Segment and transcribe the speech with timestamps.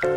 [0.00, 0.08] Ya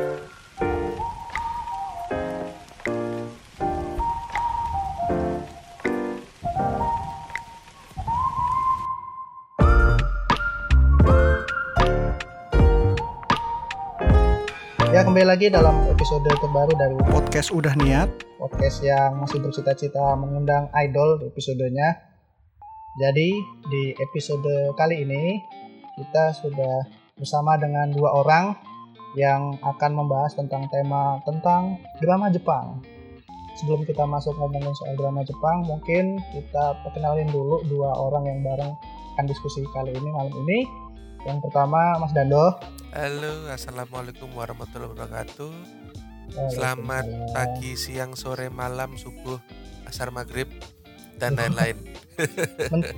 [15.04, 18.08] kembali lagi dalam episode terbaru dari podcast udah niat
[18.40, 22.00] podcast yang masih bercita-cita mengundang idol di episodenya.
[23.04, 23.36] Jadi
[23.68, 24.48] di episode
[24.80, 25.44] kali ini
[26.00, 26.88] kita sudah
[27.20, 28.73] bersama dengan dua orang
[29.14, 32.82] yang akan membahas tentang tema tentang drama Jepang.
[33.62, 38.74] Sebelum kita masuk ngomongin soal drama Jepang, mungkin kita perkenalin dulu dua orang yang bareng
[39.14, 40.66] akan diskusi kali ini malam ini.
[41.24, 42.58] Yang pertama Mas Dando.
[42.94, 45.54] Halo, assalamualaikum warahmatullahi wabarakatuh.
[46.50, 49.38] Selamat pagi, siang, sore, malam, subuh,
[49.86, 50.50] asar, maghrib,
[51.22, 51.78] dan lain-lain.
[52.74, 52.90] Men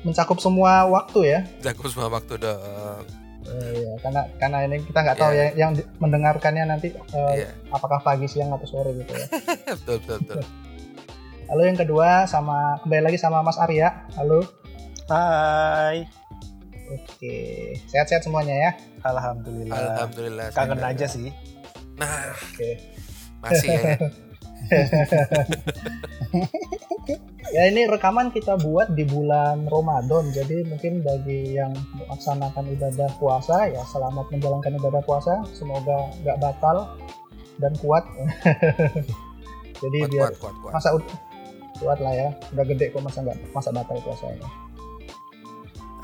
[0.00, 1.40] mencakup semua waktu ya.
[1.60, 3.04] Mencakup semua waktu dong.
[3.50, 5.50] Uh, ya, karena karena ini kita nggak tahu Yeah.
[5.50, 7.50] ya yang di- mendengarkannya nanti uh, Iya.
[7.68, 9.26] apakah pagi, siang atau sore gitu ya.
[9.82, 10.42] betul, betul, betul.
[11.50, 14.06] Lalu yang kedua sama kembali lagi sama Mas Arya.
[14.14, 14.46] Halo.
[15.06, 16.06] Hai
[16.88, 17.38] Oke,
[17.86, 18.70] sehat-sehat semuanya ya.
[19.02, 20.46] Alhamdulillah Alhamdulillah.
[20.50, 21.30] kangen aja sih
[21.96, 22.78] Nah, Oke.
[23.40, 23.98] masih ya.
[27.50, 30.30] Ya ini rekaman kita buat di bulan Ramadan.
[30.30, 35.42] Jadi mungkin bagi yang melaksanakan ibadah puasa ya selamat menjalankan ibadah puasa.
[35.50, 36.94] Semoga nggak batal
[37.58, 38.06] dan kuat.
[39.82, 40.72] Jadi Kuat, biar kuat, kuat, kuat.
[40.78, 40.88] masa
[41.82, 42.28] kuat lah ya.
[42.54, 44.46] Udah gede kok masa nggak masa batal puasanya.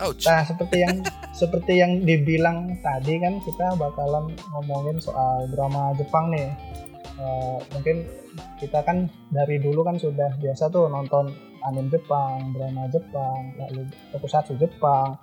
[0.02, 0.26] Ouch.
[0.26, 0.96] Nah, seperti yang
[1.40, 6.50] seperti yang dibilang tadi kan kita bakalan ngomongin soal drama Jepang nih.
[7.70, 7.96] Mungkin
[8.56, 8.96] kita kan
[9.28, 15.16] dari dulu kan sudah biasa tuh nonton anime Jepang, drama Jepang, lalu tokusatsu Jepang.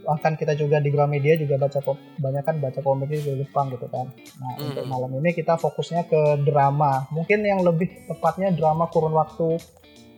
[0.00, 1.80] Bahkan kita juga di Gramedia juga baca
[2.14, 4.04] banyak kan baca komiknya juga Jepang gitu kan.
[4.36, 4.68] Nah, Hmm.
[4.70, 7.08] untuk malam ini kita fokusnya ke drama.
[7.08, 9.56] Mungkin yang lebih tepatnya drama kurun waktu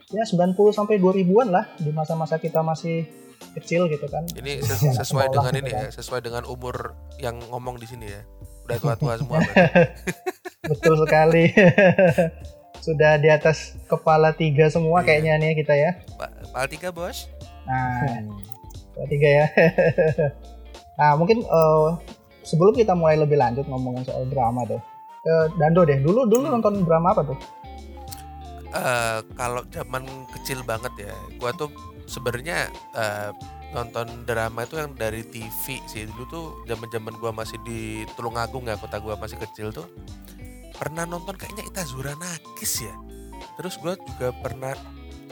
[0.08, 3.06] ya 90 sampai 2000-an lah di masa-masa kita masih
[3.54, 4.26] kecil gitu kan.
[4.32, 5.82] Ini ses- sesuai dengan gitu ini kan.
[5.82, 8.22] ya, sesuai dengan umur yang ngomong di sini ya.
[8.64, 9.38] Udah tua-tua semua.
[9.38, 9.82] berarti.
[10.66, 11.50] Betul sekali.
[12.86, 15.06] Sudah di atas kepala tiga semua Iya.
[15.06, 15.90] kayaknya nih kita ya.
[16.14, 17.26] Pak, Pak tiga bos.
[17.66, 18.22] Nah,
[18.94, 19.46] kepala tiga ya.
[20.98, 21.88] nah, mungkin eh,
[22.42, 24.78] sebelum kita mulai lebih lanjut ngomongin soal drama deh.
[25.20, 25.98] Ke Dando deh.
[25.98, 26.60] Dulu dulu Hmm.
[26.60, 27.38] nonton drama apa tuh?
[28.70, 31.72] Eh, kalau zaman kecil banget ya, gua tuh
[32.04, 33.30] sebenarnya eh,
[33.72, 37.80] nonton drama itu yang dari TV sih dulu tuh zaman-zaman gua masih di
[38.14, 39.90] Tulungagung ya kota gua masih kecil tuh
[40.76, 42.94] pernah nonton kayaknya Itazura Nakis ya.
[43.56, 44.76] Terus gua juga pernah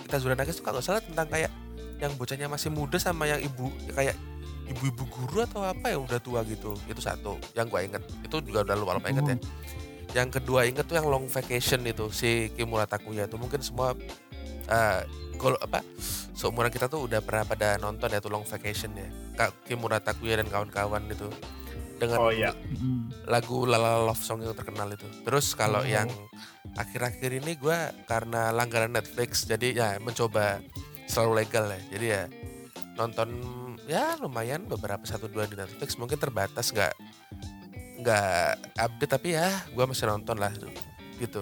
[0.05, 1.53] Itazura Nakis tuh kalau salah tentang kayak
[2.01, 4.17] yang bocahnya masih muda sama yang ibu kayak
[4.65, 6.75] ibu-ibu guru atau apa yang udah tua gitu.
[6.89, 8.03] Itu satu yang gua inget.
[8.25, 9.39] Itu juga udah lupa lupa inget ya.
[10.25, 13.93] Yang kedua inget tuh yang long vacation itu si Kimura Takuya itu mungkin semua
[14.65, 15.01] eh
[15.37, 15.85] kalau apa
[16.33, 20.41] seumuran kita tuh udah pernah pada nonton ya tuh long vacation ya Kak Kimura Takuya
[20.41, 21.29] dan kawan-kawan itu
[21.97, 22.51] dengan Oh, iya.
[23.25, 25.07] lagu Lala Love Song yang terkenal itu.
[25.23, 25.89] Terus kalau Oh.
[25.89, 26.11] yang
[26.75, 30.61] akhir-akhir ini gua karena langganan Netflix jadi ya mencoba
[31.07, 31.81] selalu legal ya.
[31.95, 32.23] Jadi ya
[32.95, 33.29] nonton
[33.87, 36.95] ya lumayan beberapa satu dua di Netflix mungkin terbatas nggak
[38.03, 40.53] nggak update tapi ya gua masih nonton lah
[41.17, 41.41] gitu.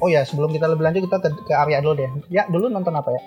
[0.00, 2.08] Oh ya, sebelum kita lebih lanjut kita ke, ke Arya dulu deh.
[2.32, 3.20] Ya, dulu nonton apa ya?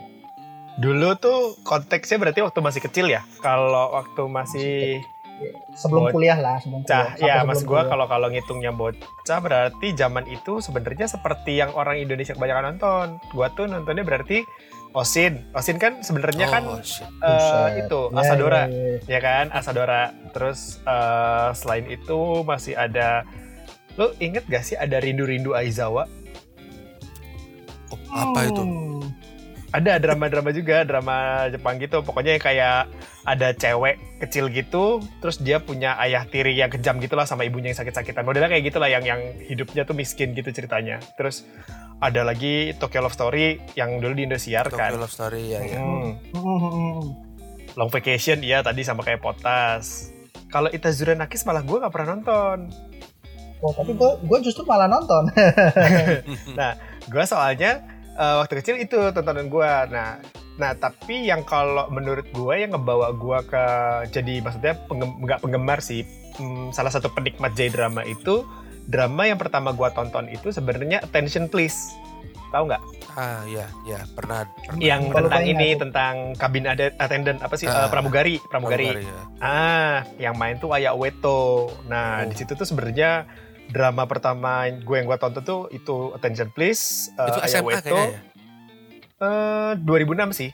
[0.74, 5.06] dulu tuh konteksnya berarti waktu masih kecil ya kalau waktu masih
[5.74, 6.14] Sebelum Bocah.
[6.14, 7.10] kuliah lah, sebelum kuliah.
[7.16, 7.86] ya Sampai mas kuliah.
[7.86, 13.50] kalau kalau ngitungnya bocah berarti zaman itu sebenarnya seperti yang orang Indonesia kebanyakan nonton gua
[13.50, 14.46] tuh nontonnya berarti
[14.92, 17.02] Osin Osin kan sebenarnya kan oh, shit.
[17.02, 17.82] eh, Buset.
[17.82, 18.98] itu Ya, Asadora ya, ya, ya.
[19.08, 23.26] ya kan Asadora terus eh, selain itu masih ada
[23.94, 26.06] lo inget gak sih ada rindu-rindu Aizawa
[27.90, 28.58] Oh, apa itu?
[28.58, 29.06] Hmm.
[29.72, 31.18] ada drama-drama juga drama
[31.50, 32.90] Jepang gitu pokoknya kayak
[33.24, 37.80] ada cewek kecil gitu terus dia punya ayah tiri yang kejam gitulah sama ibunya yang
[37.80, 41.48] sakit-sakitan modelnya kayak gitulah yang yang hidupnya tuh miskin gitu ceritanya terus
[42.04, 45.80] ada lagi Tokyo Love Story yang dulu di Indosiar Tokyo kan Love Story ya, ya.
[45.80, 46.20] Hmm.
[47.80, 50.12] Long Vacation iya tadi sama kayak Potas
[50.52, 52.60] kalau Itazura Nakis malah gue nggak pernah nonton
[53.64, 55.24] Oh, tapi gue gue justru malah nonton.
[57.16, 60.18] gue soalnya eh, waktu kecil itu tontonan gue nah
[60.54, 63.66] nah tapi yang kalau menurut gue yang ngebawa gue ke
[64.12, 66.06] jadi maksudnya penggem- nggak penggemar sih
[66.36, 68.46] hmm, salah satu penikmat J drama itu
[68.86, 71.90] drama yang pertama gue tonton itu sebenarnya Attention Please
[72.50, 74.46] tahu nggak Ah ya ya pernah.
[74.60, 74.78] pernah.
[74.80, 79.06] yang Kalau tentang ini tentang kabin ada attendant apa sih Ah, Eh, pramugari pramugari Pramugari,
[79.06, 79.22] ya.
[79.40, 82.30] ah yang main tuh Aya Weto nah Oh.
[82.30, 83.26] di situ tuh sebenarnya
[83.74, 88.34] drama pertama gue yang gue tonton tuh itu Attention Please eh, Itu SMA Weto kayaknya
[89.24, 90.52] eh 2006 sih.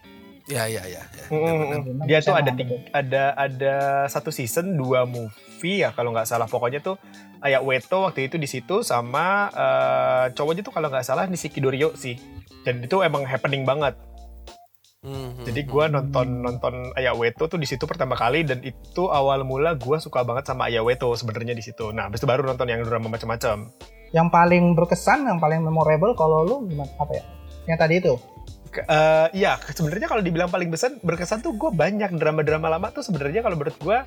[0.49, 0.65] Ya.
[0.65, 1.03] Ya ya ya.
[1.05, 1.25] ya.
[1.29, 3.75] Mm, dia tuh ada tiga, ada ada
[4.09, 6.49] satu season dua movie ya kalau nggak salah.
[6.49, 6.97] Pokoknya tuh
[7.39, 11.93] Aya Weto waktu itu di situ sama eh, cowoknya tuh kalau nggak salah Nishiki Dorio
[11.93, 12.17] sih.
[12.65, 13.93] Dan itu emang happening banget
[14.99, 15.47] Mhm.
[15.47, 19.79] Jadi gua nonton nonton Aya Weto tuh di situ pertama kali dan itu awal mula
[19.79, 21.95] gua suka banget sama Aya Weto sebenarnya di situ.
[21.95, 23.71] Nah, habis itu baru nonton yang drama macam-macam.
[24.11, 27.23] Yang paling berkesan, yang paling memorable kalau lu gimana apa ya?
[27.71, 28.13] Yang tadi itu.
[28.69, 33.01] Ke- eh, iya, sebenarnya kalau dibilang paling besar berkesan tuh gua banyak drama-drama lama tuh
[33.01, 34.03] sebenarnya kalau menurut gua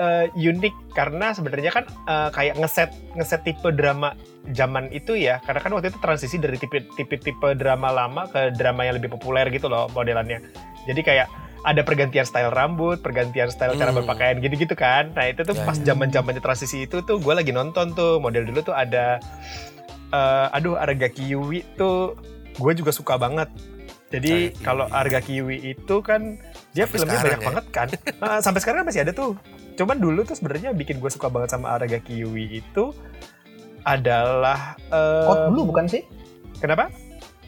[0.00, 4.16] eh, unik karena sebenarnya kan eh, kayak ngeset ngeset tipe drama
[4.50, 8.50] zaman itu ya karena kan waktu itu transisi dari tipe tipe tipe drama lama ke
[8.52, 10.40] drama yang lebih populer gitu loh modelannya
[10.82, 11.28] jadi kayak
[11.60, 14.00] ada pergantian style rambut pergantian style cara Hmm.
[14.00, 15.92] berpakaian gitu-gitu kan nah itu tuh Ya, pas ya.
[15.92, 19.20] zaman zamannya transisi itu tuh gue lagi nonton tuh model dulu tuh ada
[20.10, 22.16] eh, aduh Aragaki Yui tuh
[22.56, 23.52] gue juga suka banget
[24.08, 24.96] jadi kalau Yui.
[24.96, 26.40] Aragaki Yui itu kan
[26.72, 27.46] dia Sampai filmnya banyak ya?
[27.46, 27.88] banget kan
[28.18, 29.36] Ah, sampai sekarang masih ada tuh
[29.80, 32.92] cuman dulu tuh sebenarnya bikin gue suka banget sama Aragaki Yui itu
[33.88, 36.04] adalah eh, Code Blue bukan sih?
[36.60, 36.92] kenapa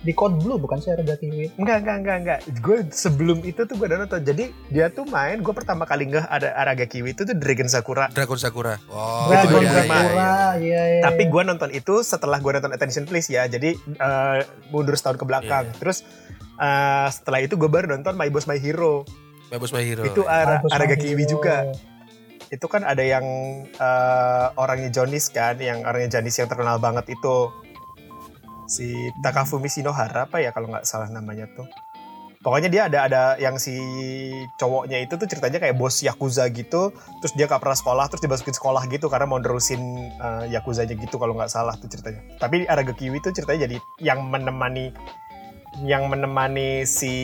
[0.02, 1.54] Di Code Blue bukan sih ada Kiwi?
[1.62, 2.38] Enggak, enggak, enggak, enggak.
[2.58, 4.18] Gue sebelum itu tuh gue udah nonton.
[4.26, 8.10] Jadi dia tuh main, gue pertama kali nggak ada Araga Kiwi itu tuh Dragon Sakura.
[8.10, 8.82] Dragon Sakura.
[8.90, 11.02] Oh, Dragon iya, iya, Sakura, iya iya.
[11.06, 13.46] Tapi gue nonton itu setelah gue nonton Attention Please ya.
[13.46, 14.38] Jadi eh,
[14.74, 15.70] mundur setahun ke belakang.
[15.70, 15.78] Iya.
[15.78, 16.02] Terus
[16.58, 19.06] eh, setelah itu gue baru nonton My Boss My Hero.
[19.54, 20.02] Bagus My Hero.
[20.02, 20.98] Itu Ara, Araga.
[20.98, 21.70] Kiwi juga.
[22.52, 23.24] Itu kan ada yang
[23.64, 27.48] eh, orangnya Jonis kan, yang orangnya Janis yang terkenal banget itu.
[28.68, 31.64] Si Takafumi Shinohara apa ya kalau nggak salah namanya tuh.
[32.42, 33.78] Pokoknya dia ada ada yang si
[34.58, 36.90] cowoknya itu tuh ceritanya kayak bos yakuza gitu,
[37.22, 39.78] terus dia gak pernah sekolah, terus dimasukin sekolah gitu karena mau nerusin
[40.18, 42.18] uh, yakuzanya gitu kalau nggak salah tuh ceritanya.
[42.42, 44.90] Tapi Araga Kiwi tuh ceritanya jadi yang menemani
[45.86, 47.14] yang menemani si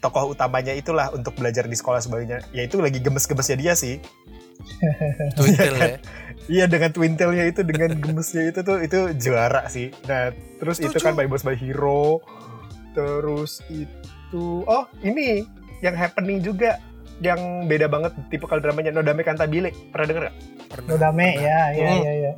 [0.00, 2.40] tokoh utamanya itulah untuk belajar di sekolah sebagainya.
[2.56, 4.00] Ya itu lagi gemes-gemesnya dia sih.
[5.36, 5.96] Twinkle ya.
[6.42, 9.94] Iya dengan twin tail-nya itu dengan gemesnya itu tuh itu juara sih.
[10.04, 11.04] Nah, terus itu Setuju.
[11.04, 12.18] kan by Boss by Hero.
[12.92, 15.46] Terus itu oh, ini
[15.80, 16.82] yang happening juga
[17.22, 19.70] yang beda banget tipe kalau dramanya Nodame Cantabile.
[19.88, 20.36] Pernah denger gak?
[20.68, 20.88] Pernah.
[20.90, 21.46] Nodame pernah.
[21.46, 22.02] ya, iya Hmm.
[22.02, 22.32] iya iya.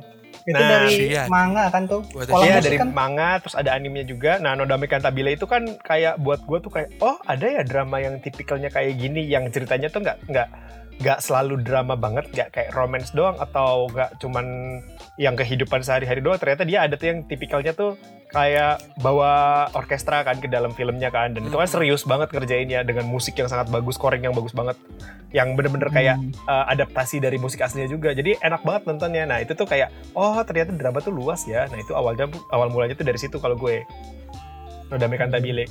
[0.45, 1.25] Itu Nah, dari Shian.
[1.25, 2.01] manga kan tuh.
[2.45, 4.37] Iya dari kan manga terus ada animenya juga.
[4.37, 8.21] Nah Nodame Cantabile itu kan kayak buat gue tuh kayak oh ada ya drama yang
[8.21, 10.47] tipikalnya kayak gini yang ceritanya tuh nggak nggak
[10.95, 14.79] nggak selalu drama banget nggak kayak romance doang atau nggak cuman
[15.19, 20.39] yang kehidupan sehari-hari doang ternyata dia ada tuh yang tipikalnya tuh kayak bawa orkestra kan
[20.39, 21.75] ke dalam filmnya kan dan itu kan Mhm.
[21.75, 24.75] serius banget kerjainnya dengan musik yang sangat bagus scoring yang bagus banget
[25.31, 26.31] yang bener-bener kayak Hmm.
[26.47, 28.15] uh, adaptasi dari musik aslinya juga.
[28.15, 29.27] Jadi enak banget nontonnya.
[29.27, 31.67] Nah, itu tuh kayak oh ternyata drama tuh luas ya.
[31.67, 33.83] Nah, itu awalnya awal mulanya tuh dari situ kalau gue.
[34.87, 35.65] Nodame Cantabile.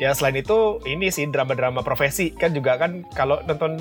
[0.00, 2.32] Ya selain itu ini sih drama-drama profesi.
[2.32, 3.76] Kan juga kan kalau nonton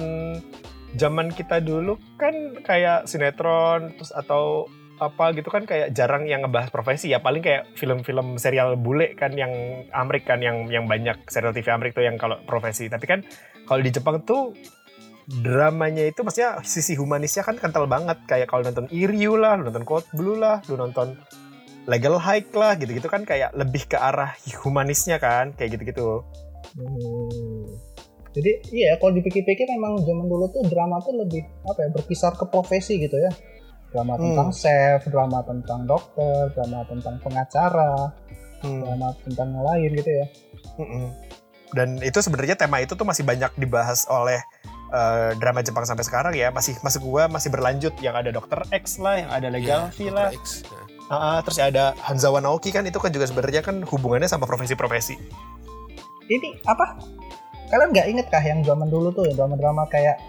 [1.00, 4.68] zaman kita dulu kan kayak sinetron terus atau
[5.00, 7.16] apa gitu kan kayak jarang yang ngebahas profesi.
[7.16, 9.52] Ya paling kayak film-film serial bule kan yang
[9.96, 12.92] Amrik kan yang yang banyak serial TV Amrik tuh yang kalau profesi.
[12.92, 13.24] Tapi kan
[13.64, 14.52] kalau di Jepang tuh
[15.30, 18.20] dramanya itu maksudnya sisi humanisnya kan kental banget.
[18.28, 21.16] Kayak kalau nonton Iryu lah, lu nonton Code Blue lah, lu nonton
[21.90, 26.22] Legal High lah gitu-gitu kan kayak lebih ke arah humanisnya kan kayak gitu-gitu.
[26.78, 27.66] Hmm.
[28.30, 32.46] Jadi iya kalau dipikir-pikir memang zaman dulu tuh drama tuh lebih apa ya berkisar ke
[32.46, 33.34] profesi gitu ya.
[33.90, 34.22] Drama Hmm.
[34.22, 38.14] tentang chef, drama tentang dokter, drama tentang pengacara,
[38.62, 38.86] Hmm.
[38.86, 40.26] drama tentang yang lain gitu ya.
[40.78, 41.06] Mm-mm.
[41.74, 44.38] Dan itu sebenarnya tema itu tuh masih banyak dibahas oleh
[44.90, 48.98] eh, drama Jepang sampai sekarang ya masih masuk gua masih berlanjut yang ada Dokter X
[48.98, 50.10] lah, yang ada Legal Dr.
[50.10, 50.66] lah, X.
[50.66, 55.18] Nah, Ah, terus ada Hanzawa Naoki kan itu kan juga sebenarnya kan hubungannya sama profesi-profesi.
[56.26, 57.02] Ini apa?
[57.68, 60.22] Kalian nggak inget kah yang zaman dulu tuh drama-drama kayak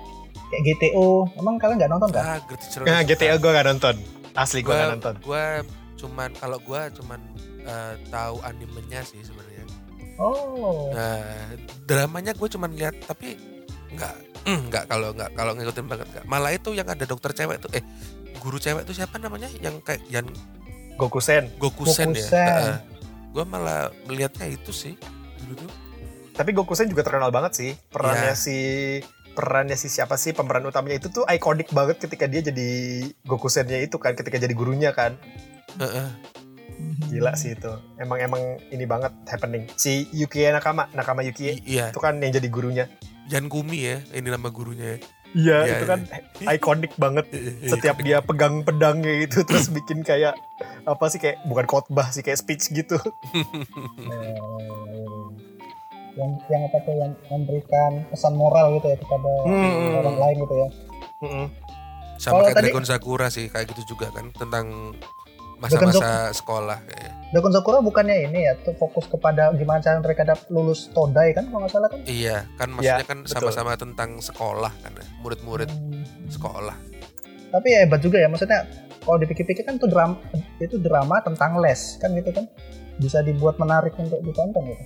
[0.48, 1.28] kayak GTO?
[1.36, 2.24] Emang kalian nggak nonton kan?
[2.24, 2.38] Ah,
[2.80, 3.04] Nah.
[3.04, 3.96] GTA gue gak nonton,
[4.32, 5.14] asli gue Gua- gak nonton.
[5.20, 5.44] Gua
[5.94, 7.20] cuman kalau gua cuman
[7.60, 9.64] eh, tahu animenya sih sebenarnya.
[10.16, 10.88] Oh.
[10.90, 11.52] Nah,
[11.84, 13.36] dramanya gue cuman lihat tapi
[13.90, 16.24] nggak mm, nggak kalau nggak kalau ngikutin banget nggak.
[16.24, 17.84] Malah itu yang ada dokter cewek tuh eh
[18.36, 20.24] guru cewek tuh siapa namanya yang kayak yang
[21.00, 21.48] Gokusen.
[21.56, 22.20] Gokusen, ya.
[22.20, 22.62] Gokusen.
[23.30, 24.98] gue malah melihatnya itu sih
[25.40, 25.70] dulu tuh.
[26.30, 27.70] Tapi Gokusen juga terkenal banget sih.
[27.88, 28.36] Perannya Iya.
[28.36, 28.56] si
[29.30, 32.68] perannya si siapa sih pemeran utamanya itu tuh ikonik banget ketika dia jadi
[33.22, 35.14] Gokusennya itu kan ketika jadi gurunya kan.
[35.76, 36.08] Heeh.
[37.06, 37.70] Gila sih itu.
[37.96, 39.68] Emang emang ini banget happening.
[39.74, 42.88] Si Yukie Nakama, Nakama Yukie I- iya, itu kan yang jadi gurunya.
[43.28, 44.96] Jan Kumi ya, ini nama gurunya.
[44.96, 44.98] ya.
[45.30, 45.88] Iya, Iya, itu iya.
[45.88, 46.00] kan
[46.50, 47.26] ikonik banget.
[47.62, 50.34] Setiap dia pegang pedangnya itu terus bikin kayak
[50.82, 52.98] apa sih kayak bukan khotbah sih kayak speech gitu.
[56.10, 59.94] Yang yang apa tuh yang memberikan pesan moral gitu ya kepada Hmm.
[59.96, 60.68] orang lain gitu ya.
[61.20, 61.46] Mm-mm.
[62.18, 64.92] Sama Kalau kayak tadi- Dragon Sakura sih, kayak gitu juga kan tentang
[65.60, 66.78] masa-masa sekolah.
[66.88, 67.12] kayaknya.
[67.30, 71.46] Dokun Sakura bukannya ini ya tuh fokus kepada gimana cara mereka dapat lulus todai kan
[71.46, 72.00] kalau nggak salah kan?
[72.02, 73.34] Iya, kan maksudnya kan betul.
[73.38, 75.06] sama-sama tentang sekolah kan, ya.
[75.22, 76.02] murid-murid Hmm.
[76.26, 76.74] sekolah.
[77.54, 78.66] Tapi ya hebat juga ya maksudnya
[79.06, 80.18] kalau dipikir-pikir kan itu drama
[80.58, 82.50] itu drama tentang les kan gitu kan
[82.98, 84.84] bisa dibuat menarik untuk ditonton gitu.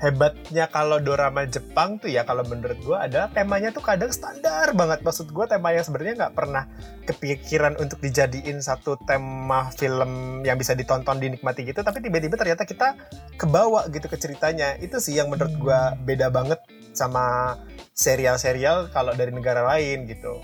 [0.00, 5.04] Hebatnya kalau dorama Jepang tuh ya kalau menurut gua adalah temanya tuh kadang standar banget.
[5.04, 6.64] Maksud gua tema yang sebenarnya nggak pernah
[7.04, 11.84] kepikiran untuk dijadiin satu tema film yang bisa ditonton dinikmati gitu.
[11.84, 12.96] Tapi tiba-tiba ternyata kita
[13.36, 14.80] kebawa gitu ke ceritanya.
[14.80, 16.64] Itu sih yang menurut gua beda banget
[16.96, 17.54] sama
[17.92, 20.40] serial-serial kalau dari negara lain gitu.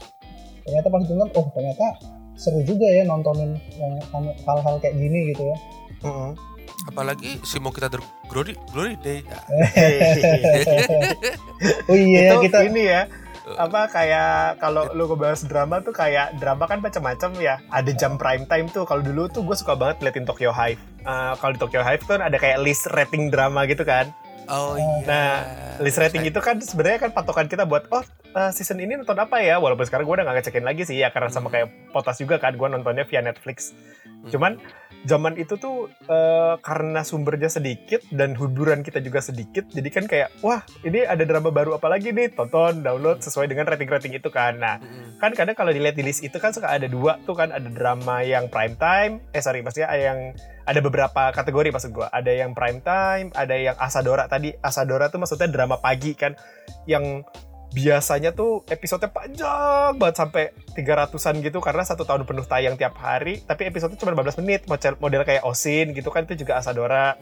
[0.69, 1.87] Ternyata pas denger oh ternyata
[2.37, 3.97] seru juga ya nontonin yang
[4.45, 5.57] hal-hal kayak gini gitu ya.
[6.05, 6.56] Mm-mm.
[6.85, 7.89] Apalagi si mau kita
[8.29, 9.25] Glory Glory Day.
[9.25, 9.41] Ya.
[11.89, 13.09] oh iya itu kita ini ya
[13.57, 17.57] apa kayak kalau lu ngebahas drama tuh kayak drama kan macam-macam ya.
[17.73, 18.85] Ada jam prime time tuh.
[18.85, 20.83] Kalau dulu tuh gue suka banget liatin Tokyo Hive.
[21.07, 24.11] Eh, kalau di Tokyo Hive tuh ada kayak list rating drama gitu kan
[24.47, 25.07] Oh iya.
[25.07, 25.31] Nah,
[25.83, 28.03] list rating itu kan sebenarnya kan patokan kita buat oh
[28.35, 29.59] eh, season ini nonton apa ya?
[29.59, 32.55] Walaupun sekarang gue udah gak ngecekin lagi sih ya karena sama kayak potas juga kan
[32.55, 33.75] gue nontonnya via Netflix.
[34.27, 34.59] Cuman
[35.07, 40.35] zaman itu tuh eh, karena sumbernya sedikit dan hiburan kita juga sedikit jadi kan kayak
[40.43, 42.35] wah ini ada drama baru apa lagi nih?
[42.35, 44.59] Tonton download sesuai dengan rating-rating itu kan.
[44.63, 45.19] Nah Mm-mm.
[45.19, 48.23] kan kadang kalau dilihat di list itu kan suka ada dua tuh kan ada drama
[48.23, 50.35] yang prime time eh sorry maksudnya yang
[50.67, 55.23] ada beberapa kategori maksud gua ada yang prime time ada yang asadora tadi asadora tuh
[55.23, 56.35] maksudnya drama pagi kan
[56.91, 57.23] yang
[57.71, 63.43] biasanya tuh episodenya panjang banget sampai 300-an gitu karena satu tahun penuh tayang tiap hari
[63.45, 67.19] tapi episodenya cuma 15 menit model, model kayak Osin gitu kan itu juga asadora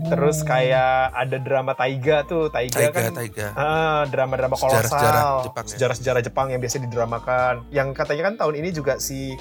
[0.00, 0.16] Hmm.
[0.16, 3.46] terus kayak ada drama Taiga tuh Taiga, Taiga, kan Taiga.
[3.52, 5.70] Ah, drama-drama kolosal, Sejarah-sejarah Jepang ya?
[5.76, 7.54] sejarah-sejarah Jepang yang biasa didramakan.
[7.68, 9.36] Yang katanya kan tahun ini juga si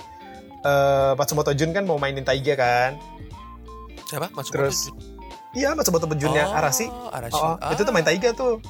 [0.61, 2.99] eh, Matsumoto Jun kan mau mainin Taiga kan?
[4.09, 4.33] Siapa?
[4.33, 4.89] Masuk Terus,
[5.57, 6.85] Iya, Matsumoto Junnya Arashi.
[7.09, 7.41] Arashi.
[7.41, 8.61] Oh, itu tuh main Taiga tuh.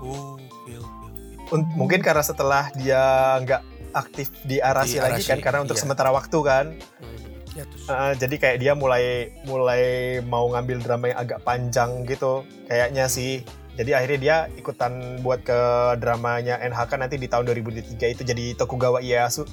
[0.00, 1.06] Oh, oke, oke.
[1.52, 3.60] Un- Mungkin karena setelah dia nggak
[3.92, 5.82] aktif di Arashi Di lagi Arashi, kan, karena untuk iya.
[5.84, 6.66] sementara waktu kan.
[6.72, 7.84] Hmm, ya, terus.
[7.84, 9.04] Eh, jadi kayak dia mulai
[9.44, 9.82] mulai
[10.24, 13.44] mau ngambil drama yang agak panjang gitu, kayaknya sih.
[13.76, 15.60] Jadi akhirnya dia ikutan buat ke
[16.00, 19.44] dramanya NHK nanti di tahun 2003 itu jadi Tokugawa Ieyasu.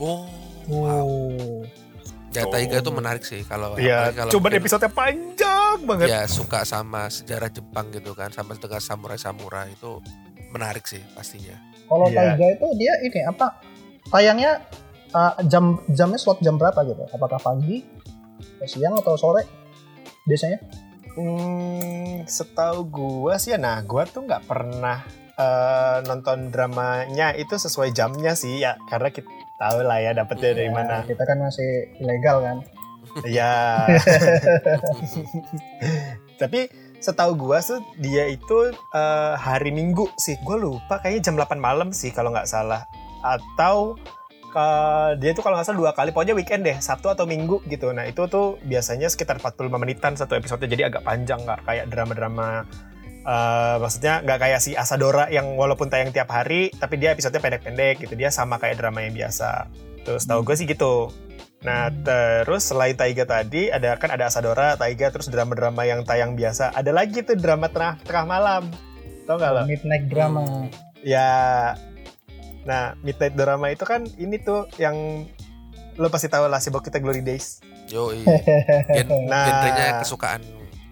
[0.00, 0.24] Oh,
[0.66, 1.02] wow.
[1.02, 1.60] Oh.
[2.30, 6.06] Ya, Taiga itu menarik sih kalau Iya, apalagi kalau coba mungkin- episode panjang banget.
[6.10, 10.02] ya suka sama sejarah Jepang gitu kan sama dengan samurai samurai itu
[10.50, 11.54] menarik sih pastinya
[11.84, 12.34] Kalau Iya.
[12.34, 13.46] Taiga itu dia ini apa?
[14.08, 14.66] Tayangnya
[15.10, 17.06] uh, jam jamnya slot jam berapa gitu?
[17.08, 17.86] Apakah pagi,
[18.64, 19.46] siang atau sore?
[20.24, 20.58] Biasanya?
[21.14, 27.90] Hmm, setahu gua sih ya, nah gua tuh nggak pernah eh, nonton dramanya itu sesuai
[27.90, 29.26] jamnya sih ya, karena kita
[29.64, 30.96] tahu lah ya dapetnya dari Ya, mana.
[31.08, 32.56] Kita kan masih ilegal kan.
[33.24, 33.54] Iya.
[36.40, 36.68] Tapi
[37.00, 40.36] setahu gua tuh dia itu eh, hari Minggu sih.
[40.44, 42.84] Gua lupa kayaknya jam 8 malam sih kalau nggak salah.
[43.24, 43.96] Atau
[44.52, 47.88] eh, dia tuh kalau nggak salah dua kali, pokoknya weekend deh, Sabtu atau Minggu gitu.
[47.94, 52.68] Nah itu tuh biasanya sekitar 45 menitan satu episode, jadi agak panjang nggak kayak drama-drama.
[53.24, 58.04] Eh, maksudnya nggak kayak si Asadora yang walaupun tayang tiap hari, tapi dia episodenya pendek-pendek
[58.04, 58.14] gitu.
[58.14, 59.68] Dia sama kayak drama yang biasa.
[60.04, 61.08] Terus tahu gue sih gitu.
[61.64, 66.76] Nah, terus selain Taiga tadi, ada kan ada Asadora, Taiga, terus drama-drama yang tayang biasa.
[66.76, 68.62] Ada lagi tuh drama tengah tengah malam.
[69.24, 69.62] Tau gak lo?
[69.64, 70.68] Midnight drama.
[71.00, 71.72] Ya.
[72.64, 75.24] Nah, Midnight Drama itu kan ini tuh yang
[76.00, 77.60] lo pasti tahu lah si kita Glory Days.
[77.92, 79.44] yo Gen Nah.
[79.44, 80.40] genrenya kesukaan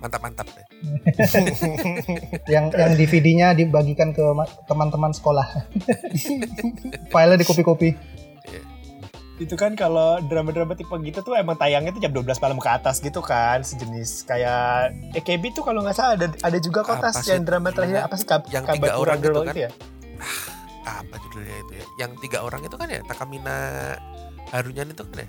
[0.04, 0.66] mantap-mantap deh
[2.46, 5.46] yang yang DVD-nya dibagikan ke ma- teman-teman sekolah.
[7.08, 7.90] Filenya di kopi-kopi.
[9.34, 13.02] itu kan kalau drama-drama tipe gitu tuh emang tayangnya tuh jam 12 malam ke atas
[13.02, 17.26] gitu kan sejenis kayak EKB tuh kalau nggak salah ada ada juga kok Apa tas
[17.26, 17.34] sih?
[17.34, 18.22] yang drama terakhir apa sih?
[18.24, 19.50] Kab Yang Kabakura tiga orang gitu kan?
[19.50, 19.70] itu ya
[20.84, 21.84] apa judulnya itu ya?
[21.98, 23.56] Yang tiga orang itu kan ya Takamina
[24.48, 25.28] Harunyan itu kan ya?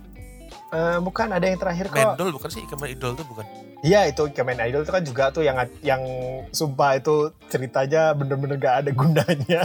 [0.70, 1.98] Eh, bukan ada yang terakhir kok.
[1.98, 2.62] Mendol bukan sih?
[2.62, 3.46] Ikemen Idol tuh bukan
[3.84, 6.00] Iya itu Kamen Idol itu kan juga tuh yang yang
[6.50, 9.62] sumpah itu ceritanya bener-bener gak ada gunanya.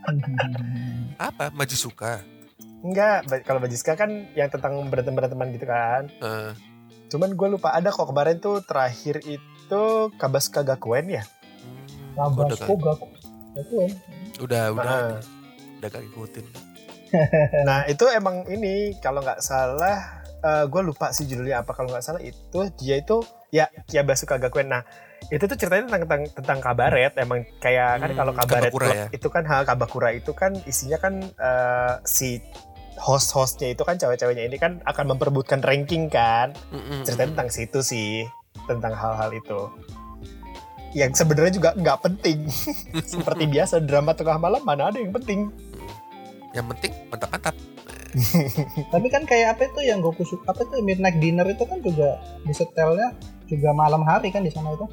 [1.20, 2.24] apa Majisuka
[2.80, 6.08] Enggak, ba- kalau Bajiska kan yang tentang berantem beranteman gitu kan.
[6.08, 6.56] Eh,
[7.06, 9.82] Cuman gue lupa ada kok kemarin tuh terakhir itu
[10.16, 11.24] Kabas Kagakuen ya.
[12.16, 12.96] Hmm, gak Gakuen.
[14.40, 15.20] udah udah Ah.
[15.76, 16.46] udah gak ngikutin.
[17.66, 22.20] Nah itu emang ini kalau nggak salah gue lupa sih judulnya apa kalau nggak salah
[22.20, 23.20] itu dia itu
[23.50, 24.68] ya Kiabasu Kagakuen.
[24.68, 24.82] Nah
[25.28, 29.06] itu tuh ceritanya tentang tentang, tentang kabaret emang kayak kan Hmm, kalau kabaret Kabakura ya?
[29.12, 32.40] itu kan hal kabakura itu kan isinya kan eh, si
[32.96, 38.24] host-hostnya itu kan cewek-ceweknya ini kan akan memperebutkan ranking kan Mm-mm, ceritanya tentang situ sih
[38.64, 39.60] tentang hal-hal itu
[40.92, 42.48] yang sebenarnya juga nggak penting
[43.12, 45.48] seperti biasa drama tengah malam mana ada yang penting
[46.50, 47.54] Yang penting mantap-mantap.
[48.92, 52.18] Tapi kan kayak apa itu yang Goku suka apa itu midnight dinner itu kan juga
[52.42, 53.14] disetelnya
[53.46, 54.86] juga malam hari kan di sana itu.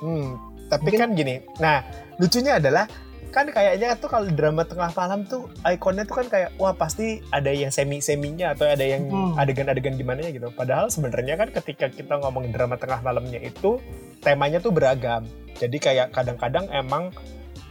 [0.00, 0.36] Hmm,
[0.66, 1.34] tapi Mungkin- kan gini.
[1.58, 1.80] Nah,
[2.16, 2.84] lucunya adalah
[3.28, 7.50] kan kayaknya tuh kalau drama tengah malam tuh ikonnya tuh kan kayak wah pasti ada
[7.50, 9.34] yang semi seminya atau ada yang Hmm.
[9.34, 10.48] adegan-adegan gimana ya gitu.
[10.50, 13.82] Padahal sebenarnya kan ketika kita ngomongin drama tengah malamnya itu
[14.20, 15.26] temanya tuh beragam.
[15.54, 17.10] Jadi kayak kadang-kadang emang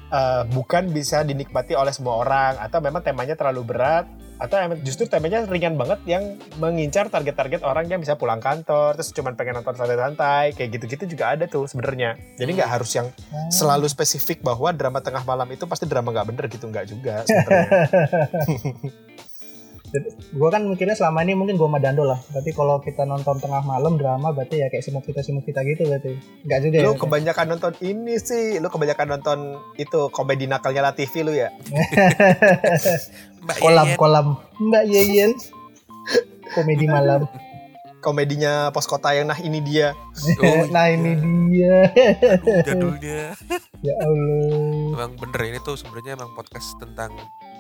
[0.10, 5.06] eh, bukan bisa dinikmati oleh semua orang atau memang temanya terlalu berat atau emang justru
[5.06, 6.24] temanya ringan banget yang
[6.58, 11.32] mengincar target-target orang yang bisa pulang kantor terus cuman pengen nonton santai-santai kayak gitu-gitu juga
[11.32, 12.76] ada tuh sebenarnya jadi nggak Hmm.
[12.76, 13.50] harus yang Oh.
[13.50, 17.70] selalu spesifik bahwa drama tengah malam itu pasti drama nggak bener gitu nggak juga sebenarnya
[20.34, 22.18] Gua kan mikirnya selama ini mungkin gua sama Dando lah.
[22.34, 25.86] Berarti kalau kita nonton tengah malam drama berarti ya kayak semua kita semua kita gitu
[25.86, 26.18] berarti.
[26.46, 26.86] Enggak juga ya.
[26.90, 29.38] lu kebanyakan nonton ini sih lu kebanyakan nonton
[29.78, 31.54] itu komedi nakalnya Latifi lu ya
[33.44, 34.28] Mbak kolam Yeyen, kolam
[34.60, 35.32] Mbak Yeyen.
[36.54, 37.22] Komedi malam.
[38.04, 39.96] komedinya pos kota yang nah ini dia
[40.44, 40.96] Oh, nah iya.
[41.00, 41.12] ini
[41.48, 41.88] dia.
[42.36, 43.22] Aduh, jadulnya.
[43.88, 44.92] ya Allah.
[44.92, 47.16] Emang bener ini tuh sebenarnya emang podcast tentang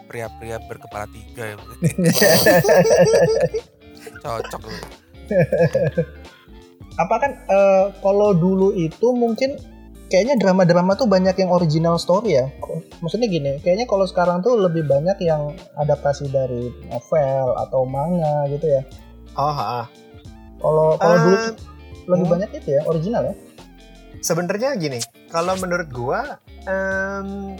[0.05, 1.55] pria-pria berkepala tiga ya.
[4.23, 4.81] Cocok loh.
[6.93, 9.57] apa kan eh, kalau dulu itu mungkin
[10.07, 12.45] kayaknya drama-drama tuh banyak yang original story ya.
[13.01, 18.69] Maksudnya gini, kayaknya kalau sekarang tuh lebih banyak yang adaptasi dari novel atau manga gitu
[18.69, 18.81] ya.
[19.33, 19.89] oh ha,
[20.61, 21.49] Kalau kalau dulu Eh,
[22.05, 22.33] lebih hmm.
[22.35, 23.33] banyak itu ya original ya.
[24.19, 27.57] sebenarnya gini kalau menurut gua em,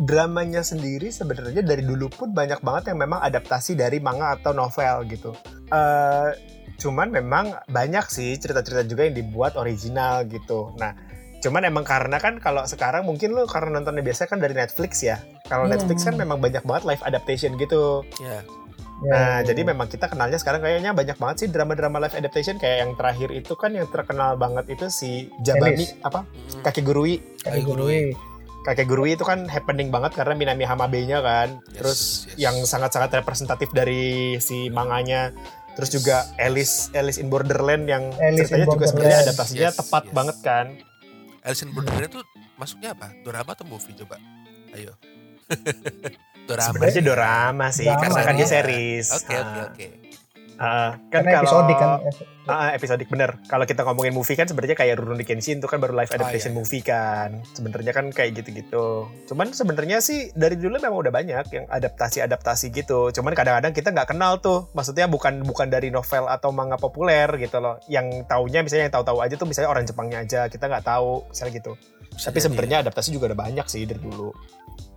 [0.00, 5.04] dramanya sendiri sebenarnya dari dulu pun banyak banget yang memang adaptasi dari manga atau novel
[5.06, 5.36] gitu
[5.68, 6.30] Eh,
[6.76, 10.96] cuman memang banyak sih cerita-cerita juga yang dibuat original gitu nah
[11.38, 15.20] cuman emang karena kan kalau sekarang mungkin lo karena nontonnya biasa kan dari Netflix ya
[15.44, 15.72] kalau Hmm.
[15.72, 18.40] Netflix kan memang banyak banget live adaptation gitu Ya,
[19.00, 22.60] Ya, Nah, ya, jadi memang kita kenalnya sekarang kayaknya banyak banget sih drama-drama live adaptation
[22.60, 25.96] kayak yang terakhir itu kan yang terkenal banget itu si Jabami Alice.
[26.04, 26.28] apa?
[26.60, 27.16] Kakek Gurui.
[27.40, 28.12] Kayak gue.
[28.60, 31.48] Kakek Gurui itu kan happening banget karena Minami Hamabe-nya kan.
[31.64, 32.36] Yes, Terus yes.
[32.36, 34.02] yang sangat-sangat representatif dari
[34.38, 35.32] si manganya.
[35.72, 35.96] Terus Yes.
[35.96, 40.12] juga Alice Alice in Borderland yang Alice ceritanya juga sebenarnya adaptasinya Yes, tepat yes.
[40.12, 40.66] banget kan.
[41.40, 42.20] Alice in Borderland itu
[42.54, 43.08] masuknya apa?
[43.22, 44.20] Drama atau movie coba?
[44.70, 44.92] Ayo.
[46.44, 46.66] Drama.
[46.66, 48.50] Sebenarnya dorama sih Drama, karena kan dia ya.
[48.50, 49.06] series.
[49.14, 49.86] Oke, oke, Ah, oke.
[50.60, 51.90] Ah, kan Karena kalau episodik kan.
[52.50, 53.38] Ah, episodik bener.
[53.46, 56.58] Kalau kita ngomongin movie kan sebenarnya kayak Rurouni Kenshin itu kan baru live adaptation iya.
[56.58, 57.40] movie kan.
[57.54, 59.06] Sebenarnya kan kayak gitu-gitu.
[59.30, 63.14] Cuman sebenarnya sih dari dulu memang udah banyak yang adaptasi-adaptasi gitu.
[63.14, 64.66] Cuman kadang-kadang kita nggak kenal tuh.
[64.74, 67.78] Maksudnya bukan bukan dari novel atau manga populer gitu loh.
[67.86, 70.40] Yang taunya misalnya yang tahu-tahu aja tuh misalnya orang Jepangnya aja.
[70.50, 71.72] Kita nggak tahu misalnya gitu.
[72.10, 74.34] Bisa Tapi sebenarnya adaptasi juga udah banyak sih dari dulu.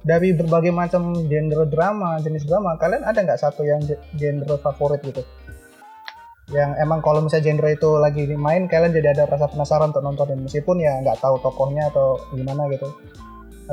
[0.04, 5.00] Dari berbagai macam genre drama, jenis drama, kalian ada nggak satu yang ge- genre favorit
[5.00, 5.24] gitu?
[6.54, 10.46] Yang emang kalau misalnya genre itu lagi dimain, kalian jadi ada rasa penasaran untuk nontonin
[10.46, 12.88] meskipun ya nggak tahu tokohnya atau gimana gitu.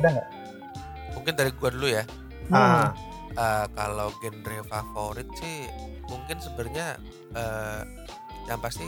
[0.01, 0.29] Ada nggak?
[1.21, 2.03] Mungkin dari gua dulu ya.
[2.51, 2.97] Ah,
[3.31, 5.63] Eh, kalau genre favorit sih
[6.11, 6.99] mungkin sebenarnya
[7.31, 7.83] eh,
[8.51, 8.83] yang pasti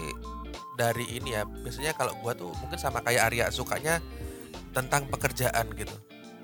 [0.75, 4.03] dari ini ya biasanya kalau gua tuh mungkin sama kayak Arya sukanya
[4.75, 5.95] tentang pekerjaan gitu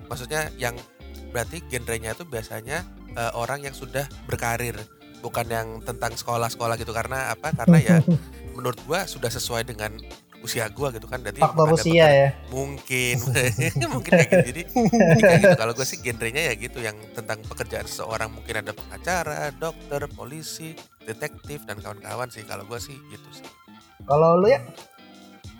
[0.07, 0.79] maksudnya yang
[1.35, 2.87] berarti genrenya itu biasanya
[3.19, 4.79] eh, orang yang sudah berkarir
[5.19, 7.51] bukan yang tentang sekolah-sekolah gitu karena apa?
[7.53, 7.95] Karena ya
[8.55, 9.95] menurut gua sudah sesuai dengan
[10.39, 12.29] usia gua gitu kan jadi Faktor usia ya.
[12.47, 13.19] mungkin.
[13.93, 14.47] Mungkin kayak gitu.
[14.55, 14.61] Jadi
[15.43, 15.57] gitu.
[15.59, 20.71] Kalau gue sih genrenya ya gitu yang tentang pekerjaan seseorang mungkin ada pengacara dokter polisi
[21.03, 22.47] detektif dan kawan-kawan sih.
[22.47, 23.43] Kalau gue sih gitu sih.
[24.07, 24.63] Kalau lu ya,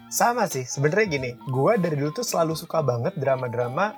[0.07, 0.63] sama sih.
[0.63, 3.93] Sebenarnya gini, gua dari dulu tuh selalu suka banget drama-drama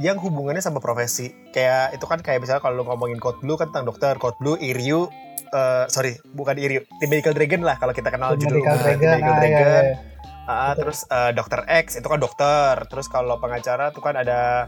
[0.00, 1.32] yang hubungannya sama profesi.
[1.52, 4.56] Kayak itu kan kayak misalnya kalau lu ngomongin Code Blue kan tentang dokter, Code Blue,
[4.56, 5.08] Iryu,
[5.52, 9.10] eh sorry, bukan Iryu, The Medical Dragon lah kalau kita kenal judul Medical The Dragon,
[9.12, 9.84] Medical ah, ya, Dragon.
[9.84, 10.12] ya.
[10.42, 10.78] Ah, Betul.
[10.82, 12.74] terus eh, Dokter X itu kan dokter.
[12.90, 14.66] Terus kalau pengacara tuh kan ada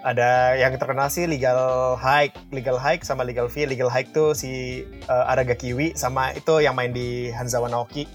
[0.00, 3.68] ada yang terkenal sih Legal Hike, Legal Hike sama Legal V.
[3.68, 8.08] Legal Hike tuh si eh, Aragaki Kiwi sama itu yang main di Hanzawa Naoki.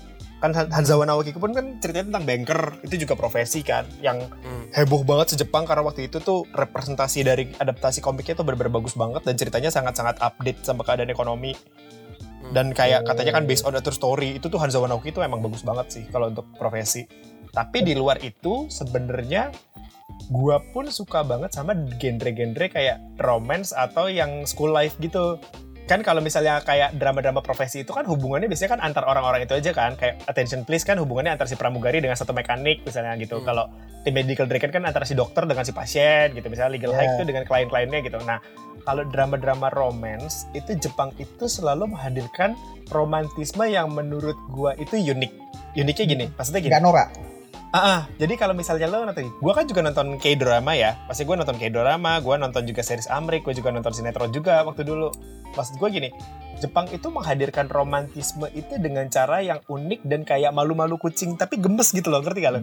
[0.46, 4.70] Kan Han- Hanzawa Naoki pun kan ceritanya tentang banker itu juga profesi kan yang Hmm.
[4.72, 9.22] heboh banget sejepang karena waktu itu tuh representasi dari adaptasi komiknya tuh bener-bener bagus banget
[9.22, 12.54] dan ceritanya sangat-sangat update sama keadaan ekonomi Hmm.
[12.54, 13.08] dan kayak Oh.
[13.10, 15.90] katanya kan based on a true story itu tuh Hanzawa Naoki itu emang bagus banget
[15.90, 17.10] sih kalau untuk profesi
[17.50, 19.50] tapi di luar itu sebenarnya
[20.28, 25.42] gua pun suka banget sama genre-genre kayak romance atau yang school life gitu
[25.86, 29.70] kan kalau misalnya kayak drama-drama profesi itu kan hubungannya biasanya kan antar orang-orang itu aja
[29.70, 33.46] kan kayak attention please kan hubungannya antar si pramugari dengan satu mekanik misalnya gitu Hmm.
[33.46, 33.66] kalau
[34.02, 37.06] di medical dragon kan antara si dokter dengan si pasien gitu misalnya legal Yeah.
[37.06, 38.42] high itu dengan klien-kliennya gitu nah
[38.82, 42.58] kalau drama-drama romance itu Jepang itu selalu menghadirkan
[42.90, 45.32] romantisme yang menurut gua itu unik
[45.76, 47.10] uniknya gini maksudnya gini Nggak norak.
[47.76, 48.00] Ah, ah.
[48.16, 50.96] jadi kalau misalnya lo nonton, gue kan juga nonton K-drama ya.
[51.12, 54.88] Pasti gue nonton K-drama, gue nonton juga series Amrik, gue juga nonton sinetron juga waktu
[54.88, 55.12] dulu.
[55.60, 56.08] Maksud gue gini,
[56.56, 61.92] Jepang itu menghadirkan romantisme itu dengan cara yang unik dan kayak malu-malu kucing, tapi gemes
[61.92, 62.60] gitu loh, ngerti gak lo?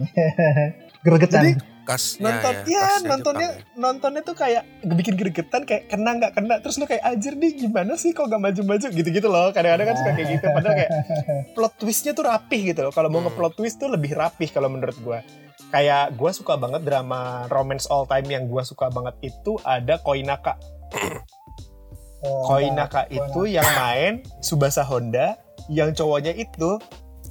[1.05, 1.41] Gregetan.
[1.43, 1.51] Jadi
[1.83, 3.75] Kasnya nonton, ya, ya, kasnya nontonnya, Jepang ya.
[3.75, 7.99] nontonnya tuh kayak bikin gregetan, kayak kena nggak kena, terus lo kayak anjir nih gimana
[7.99, 9.51] sih kok gak maju-maju gitu-gitu loh.
[9.51, 10.91] Kadang-kadang kan suka kayak gitu, padahal kayak
[11.59, 12.93] plot twistnya tuh rapih gitu loh.
[12.95, 13.27] Kalau mau Hmm.
[13.27, 15.19] nge-plot twist tuh lebih rapih kalau menurut gue.
[15.75, 20.55] Kayak gue suka banget drama romance all time yang gue suka banget itu ada Koinaka.
[22.23, 25.35] Oh, Koinaka itu yang main Subasa Honda,
[25.67, 26.79] yang cowoknya itu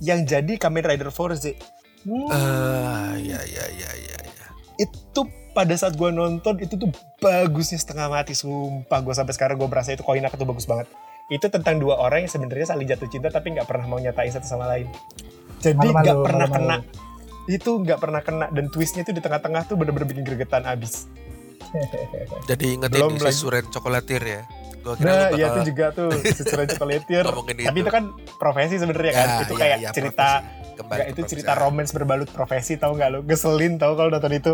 [0.04, 1.56] yang jadi Kamen Rider Forze.
[2.04, 2.28] Hmm.
[2.28, 4.46] Ah, ya ya ya ya ya.
[4.76, 5.24] Itu
[5.56, 9.96] pada saat gue nonton itu tuh bagusnya setengah mati sumpah gue sampai sekarang gue berasa
[9.96, 10.90] itu Koinaka tuh bagus banget.
[11.32, 14.44] Itu tentang dua orang yang sebenarnya saling jatuh cinta tapi nggak pernah mau nyatain satu
[14.44, 14.92] sama lain.
[15.62, 16.84] Jadi nggak pernah malu-malu.
[16.84, 17.10] kena
[17.50, 21.08] itu nggak pernah kena dan twistnya tuh di tengah-tengah tuh bener-bener bikin gregetan abis.
[22.44, 23.38] Jadi ingetin Belum si lagi.
[23.38, 24.42] Suren Cokolatir ya.
[24.82, 26.62] Gua kira Nah, lu iya bakal itu juga tuh secara
[27.30, 28.04] ngomongin Tapi itu kan
[28.36, 29.26] profesi sebenarnya kan.
[29.26, 30.28] Ya, itu ya, kayak ya, cerita.
[30.72, 31.32] Kembali Enggak, ke itu profesi.
[31.36, 33.18] cerita romance berbalut profesi tau nggak lo?
[33.22, 34.52] Ngeselin tau kalau nonton itu.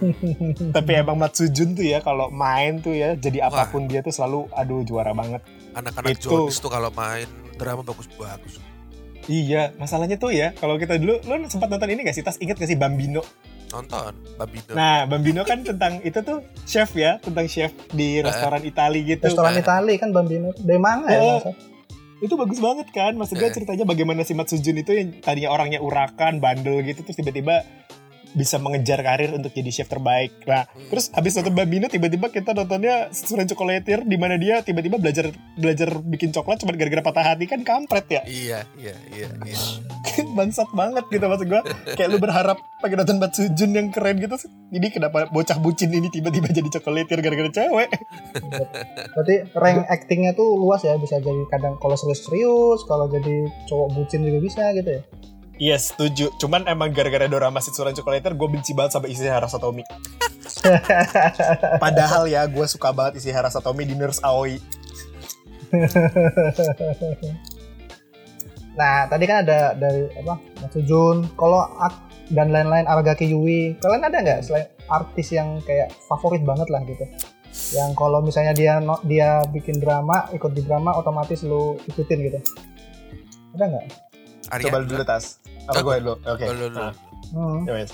[0.00, 0.72] Hmm.
[0.76, 3.52] Tapi emang Matsujun tuh ya kalau main tuh ya jadi Wah.
[3.52, 5.44] apa pun dia tuh selalu aduh juara banget.
[5.76, 6.48] Anak-anak Itu.
[6.48, 8.58] Jones tuh kalau main drama bagus-bagus.
[9.28, 12.24] Iya, masalahnya tuh ya kalau kita dulu lo sempat nonton ini gak sih?
[12.24, 13.20] Tas inget gak sih Bambino?
[13.68, 14.72] Nonton Babino.
[14.72, 19.24] Nah, Bambino kan tentang itu tuh chef ya, tentang chef di restoran Itali gitu.
[19.24, 19.60] Restoran Eh.
[19.60, 20.52] Itali kan Bambino.
[20.54, 21.20] Dari mana ya?
[21.44, 21.54] Eh.
[22.18, 23.54] Itu bagus banget kan maksud gue Eh.
[23.54, 27.62] ceritanya bagaimana si Matsujun itu yang tadinya orangnya urakan bandel gitu terus tiba-tiba
[28.32, 30.90] bisa mengejar karir untuk jadi chef terbaik nah Hmm.
[30.90, 36.00] terus habis nonton Bambino tiba-tiba kita nontonnya Suran Cokolatir di mana dia tiba-tiba belajar belajar
[36.02, 39.58] bikin coklat cuma gara-gara patah hati kan kampret ya Iya, iya, iya, iya.
[40.38, 41.60] bangsat banget gitu maksud gue
[41.94, 44.34] kayak lu berharap pengen nonton Matsujun yang keren gitu
[44.68, 47.88] jadi kenapa bocah bucin ini tiba-tiba jadi cokolatir gara-gara cewek
[49.14, 50.94] Berarti rank actingnya tuh luas ya.
[50.96, 55.02] Bisa jadi kadang kalau serius-serius, kalau jadi cowok bucin juga bisa gitu ya.
[55.58, 59.82] Iya setuju, cuman emang gara-gara dorama Sitsuran Cokolator gue benci banget sama Ishihara Satomi.
[61.82, 64.62] Padahal ya gue suka banget Ishihara Satomi di Nurse Aoi.
[68.78, 70.38] Nah, tadi kan ada dari apa?
[70.62, 73.74] Matsujun, kalau ak- dan lain-lain Aragaki Yui.
[73.82, 77.02] Kalian ada nggak selain artis yang kayak favorit banget lah gitu?
[77.74, 82.38] Yang kalau misalnya dia dia bikin drama, ikut di drama otomatis lu ikutin gitu.
[83.58, 83.84] Ada nggak?
[84.54, 85.42] Arya, Coba dulu tas.
[85.68, 86.14] Apa gue dulu?
[86.24, 86.44] Oke.
[86.48, 86.78] Lu, lu, lu.
[86.80, 86.92] Nah,
[87.28, 87.68] Hmm.
[87.68, 87.92] ya wes.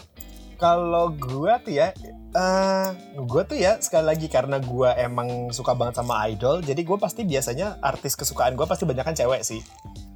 [0.54, 1.90] Kalau gue tuh ya,
[2.32, 6.94] eh gue tuh ya sekali lagi karena gue emang suka banget sama idol, jadi gue
[6.96, 9.58] pasti biasanya artis kesukaan gue pasti banyak kan cewek sih.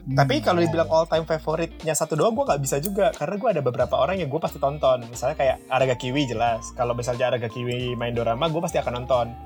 [0.08, 3.62] Tapi kalau dibilang all time favoritnya satu doang gue nggak bisa juga karena gue ada
[3.66, 5.04] beberapa orang yang gue pasti tonton.
[5.04, 6.72] Misalnya kayak Araga Kiwi jelas.
[6.72, 9.36] Kalau misalnya Araga Kiwi main drama gue pasti akan nonton.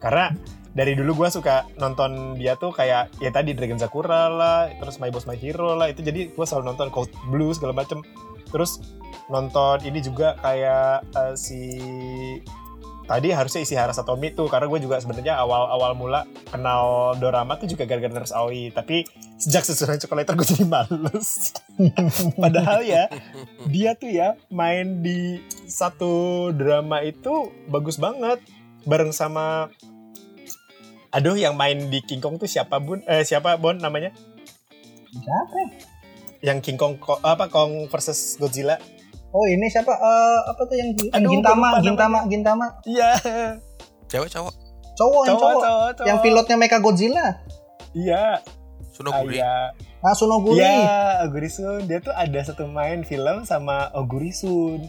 [0.00, 0.32] Karena
[0.76, 5.08] dari dulu gue suka nonton dia tuh kayak ya tadi Dragon Sakura lah, terus My
[5.08, 8.04] Boss My Hero lah itu jadi gue selalu nonton Code Blue segala macem.
[8.48, 8.80] Terus
[9.28, 11.60] nonton ini juga kayak eh, si
[13.08, 17.64] tadi harusnya isi Hara Satomi tuh karena gue juga sebenarnya awal-awal mula kenal dorama tuh
[17.64, 19.08] juga gara-gara Nurse Aoi tapi
[19.40, 21.56] sejak sesuai Chocolater gue jadi males
[22.44, 23.08] padahal ya
[23.64, 28.44] dia tuh ya main di satu drama itu bagus banget
[28.84, 29.72] bareng sama
[31.10, 34.12] aduh yang main di King Kong tuh siapa bun eh siapa Bon namanya
[35.08, 35.56] Siapa?
[35.56, 35.66] ya?
[36.44, 38.76] yang King Kong Ko- apa Kong versus Godzilla
[39.28, 39.92] Oh ini siapa?
[39.92, 42.66] Eh, apa tuh yang, Aduh, Gintama, Gintama, Gintama.
[42.82, 43.12] iya
[44.08, 44.54] Cewek cowok.
[44.94, 45.62] Cowok, yang cowok cowok.
[45.62, 47.26] cowok cowok Yang pilotnya Mecha Godzilla.
[47.92, 48.40] iya
[48.88, 49.36] Sunoguri.
[49.36, 50.58] Iya, Ah, Sunoguri.
[50.58, 50.80] Iya,
[51.22, 51.84] Ogurisun.
[51.84, 54.88] Dia tuh ada satu main film sama Ogurisun.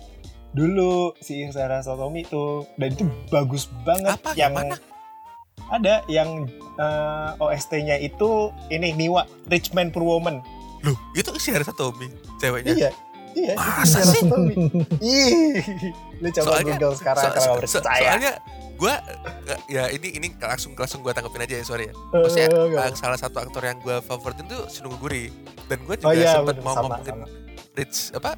[0.49, 2.63] Dulu si Sarah Sotomi tuh.
[2.73, 4.15] Dan itu bagus banget.
[4.15, 4.33] Apa?
[4.33, 4.75] Yang mana?
[5.69, 8.29] Ada yang eh, OST-nya itu
[8.67, 10.41] ini Niwa, Rich Man Poor Woman.
[10.79, 12.73] Loh, itu si Harisa Tommy ceweknya.
[12.73, 12.91] Iya.
[13.29, 14.25] Iya, Masa sih?
[14.97, 15.61] Ih,
[16.17, 18.01] lu coba Soalnya- Google sekarang So- kalau so- percaya.
[18.09, 18.33] soalnya
[18.73, 18.93] gue
[19.67, 21.93] ya ini ini langsung langsung gue tanggepin aja ya sorry ya.
[21.93, 25.29] Eh, Maksudnya nggak uh, salah satu aktor yang gue favoritin tuh Sunung Guri
[25.67, 27.27] dan gue juga Oh iya, bener, mau sama, ngomongin sama.
[27.75, 28.31] Rich apa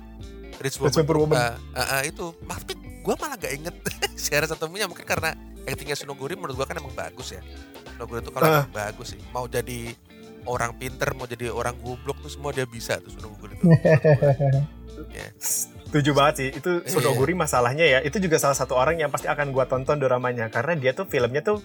[0.59, 1.37] Rich Rich Superwoman.
[1.39, 3.75] Ah, ah, ah, itu tapi gue malah gak inget
[4.19, 5.31] si Harisa Tommy mungkin karena
[5.63, 7.41] actingnya Sunung Guri menurut gue kan emang bagus ya.
[7.87, 9.21] Sunung Guri itu kalau emang bagus sih.
[9.29, 9.93] Mau jadi
[10.43, 13.65] orang pinter, mau jadi orang goblok tuh semua dia bisa tuh Sunung Guri itu.
[15.91, 16.49] Setuju banget sih.
[16.53, 16.89] Itu Iya.
[16.89, 17.99] Sunoguri masalahnya ya.
[17.99, 21.43] Itu juga salah satu orang yang pasti akan gua tonton doramanya karena dia tuh filmnya
[21.43, 21.59] tuh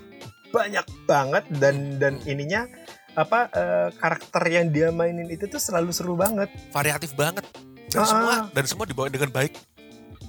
[0.50, 2.66] banyak banget dan dan ininya
[3.14, 6.50] apa eh, karakter yang dia mainin itu tuh selalu seru banget.
[6.70, 7.46] Variatif banget.
[7.86, 8.08] Dan Ah.
[8.08, 9.54] semua dan semua dibawa dengan baik.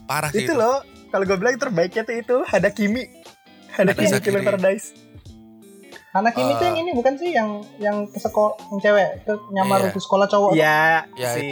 [0.05, 0.85] Parah sih itu loh.
[1.07, 3.03] Kalau gue bilang terbaiknya tuh itu Hadakimi.
[3.69, 4.23] Hadakimi Hadakimi.
[4.23, 4.87] Killer Paradise.
[6.09, 6.67] Anak ini tuh Eh.
[6.67, 9.91] yang ini bukan sih yang yang ke sekolah yang cewek ke nyamar Iya.
[9.91, 10.51] ke sekolah cowok.
[10.53, 11.47] Iya, Ya, si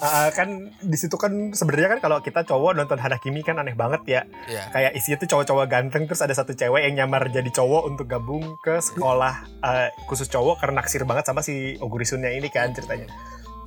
[0.00, 0.48] Uh, kan
[0.80, 4.20] di situ kan sebenarnya kan kalau kita cowok nonton Hadakimi kan aneh banget ya.
[4.48, 4.72] Iya.
[4.72, 8.56] Kayak isinya tuh cowok-cowok ganteng terus ada satu cewek yang nyamar jadi cowok untuk gabung
[8.58, 13.12] ke sekolah uh, khusus cowok karena naksir banget sama si Ogurisunnya ini kan ceritanya.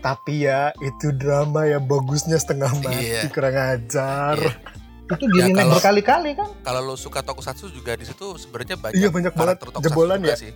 [0.01, 3.29] Tapi ya itu drama ya bagusnya setengah mati Iya.
[3.29, 4.33] kurang ajar.
[4.35, 4.53] Iya.
[5.05, 6.49] Itu di Ya, remake berkali-kali kan.
[6.59, 10.35] Kalau lo suka tokusatsu juga di situ sebenarnya banyak Iya, banyak banget jebolan ya.
[10.35, 10.51] sih.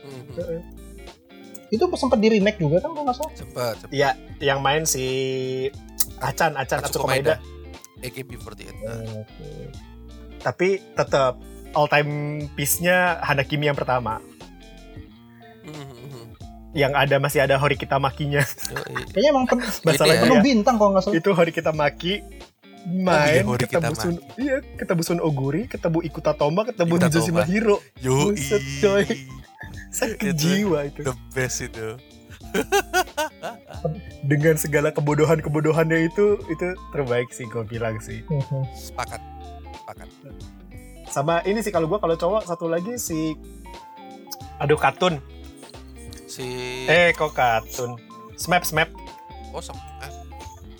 [0.00, 0.22] Mhm.
[0.34, 0.60] Heeh.
[1.70, 3.32] Itu sempat di remake juga kan kalau nggak salah.
[3.32, 3.76] Sempet.
[3.88, 5.04] Iya, yang main si
[6.18, 7.38] Acan, Acan Atsuko Atsuko Maeda.
[8.00, 8.60] AKB48.
[8.60, 8.72] Iya.
[8.82, 9.22] Nah,
[10.42, 11.38] Tapi tetap
[11.72, 12.10] all time
[12.52, 14.18] piece-nya Hadakimi yang pertama.
[15.62, 16.34] Mhm.
[16.72, 18.42] Yang ada masih ada Horikita Makinya.
[19.12, 21.14] Kayaknya emang pen- Masalahnya Ini penuh ya, bintang kalau nggak salah.
[21.14, 22.41] itu Horikita Maki Oh
[22.86, 27.42] main Horikita ketemu Sun, iya ketemu Sun Oguri ketemu Ikuta Toma ketemu Ikuta Nijojima.
[27.46, 27.78] Hiro.
[28.02, 29.06] Buset, coy.
[29.92, 32.00] sakit Itu jiwa itu The best itu.
[34.30, 38.20] dengan segala kebodohan kebodohannya itu itu terbaik sih gue bilang sih
[38.76, 39.20] Sepakat.
[39.72, 40.08] Sepakat.
[41.08, 43.36] sama ini sih kalau gue kalau cowok satu lagi si
[44.60, 45.20] aduh katun
[46.28, 47.96] Si eh kok katun
[48.36, 48.88] smap smap
[49.52, 50.08] Oh, ah,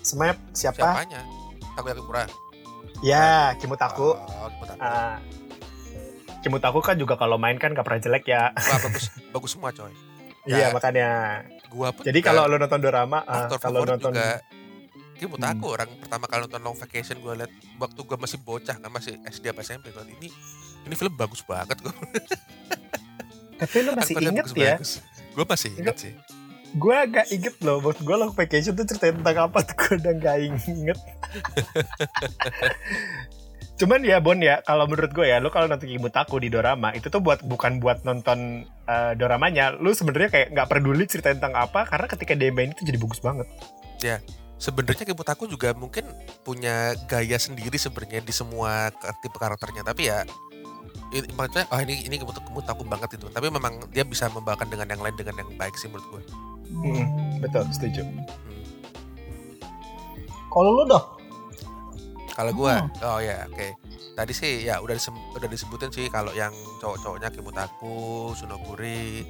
[0.01, 1.21] smap siapa siapanya?
[1.73, 2.23] Takoyaki Kura.
[3.01, 3.25] ya
[3.57, 4.79] Kimutaku Oh, Kimutaku.
[4.79, 5.17] Ah,
[6.39, 9.91] Kimutaku kan juga kalau main kan gak pernah jelek ya Wah, bagus bagus semua, coy.
[10.43, 10.67] iya Ya.
[10.69, 11.09] makanya
[11.67, 14.19] Gua pun jadi kalau lo nonton drama ah, aktor kalau nonton Hmm.
[14.19, 14.29] juga
[15.15, 19.15] Kimutaku orang pertama kali nonton Long Vacation gue liat waktu gue masih bocah kan masih
[19.23, 20.27] SD apa SMP kan ini
[20.83, 21.95] ini film bagus banget kok
[23.55, 24.75] tapi lo masih inget ya
[25.31, 26.11] gue masih inget sih
[26.73, 30.13] gue agak inget loh buat gue long vacation tuh cerita tentang apa tuh gue udah
[30.17, 30.93] gak inget.
[33.79, 37.09] Cuman ya Bon ya kalau menurut gue ya lo kalau nonton Kimutaku di dorama itu
[37.09, 39.77] tuh buat bukan buat nonton eh, doramanya.
[39.77, 43.21] Lu sebenarnya kayak nggak peduli cerita tentang apa karena ketika dia main itu jadi bagus
[43.21, 43.49] banget.
[44.61, 46.07] Sebenarnya Kimutaku juga mungkin
[46.45, 49.83] punya gaya sendiri sebenarnya di semua tipe karakternya.
[49.83, 50.23] Tapi ya
[51.33, 55.01] maksudnya oh ini ini Kimutaku Kimutaku banget itu tapi memang dia bisa membawakan dengan yang
[55.01, 56.21] lain dengan yang baik sih menurut gue
[56.73, 57.05] Mm,
[57.39, 58.01] betul setuju
[60.49, 61.05] Kalau lu dong,
[62.33, 62.89] Kalau gua, Hmm.
[63.05, 63.77] oh ya, oke.
[64.13, 69.21] Tadi sih ya udah disem- udah disebutin sih kalau yang cowok-cowoknya Kimutaku, Sunoguri,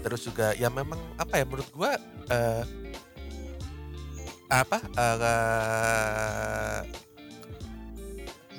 [0.00, 1.92] terus juga ya memang apa ya menurut gua
[2.28, 2.64] eh,
[4.48, 6.80] apa eh,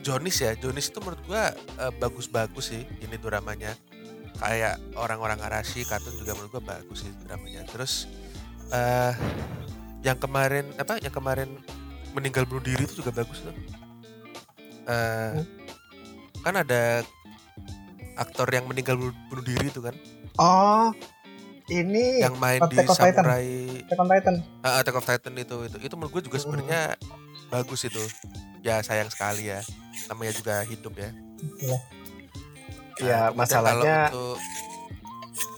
[0.01, 3.73] Jonis ya, Jonis itu menurut gua eh, bagus-bagus sih ini dramanya.
[4.43, 7.63] Kayak orang-orang Arashi, Katun juga menurut gua bagus sih dramanya.
[7.63, 8.11] Terus
[8.75, 9.15] eh
[10.03, 10.99] yang kemarin apa?
[10.99, 11.49] Yang kemarin
[12.11, 13.55] meninggal bunuh diri itu juga bagus tuh.
[14.83, 15.33] Eh,
[16.43, 17.07] kan ada
[18.19, 19.95] aktor yang meninggal bunuh bunuh diri itu kan,
[20.37, 20.91] oh
[21.71, 22.99] ini yang main di Attack.
[22.99, 23.47] Samurai
[23.87, 24.35] Attack on Titan.
[24.59, 26.45] Ah, Attack of Titan itu itu itu menurut gue juga Hmm.
[26.45, 26.81] sebenarnya
[27.47, 28.03] bagus itu.
[28.59, 29.63] Ya sayang sekali ya,
[30.11, 31.09] namanya juga hidup ya.
[31.63, 31.79] Iya.
[33.01, 34.37] Ya, masalahnya untuk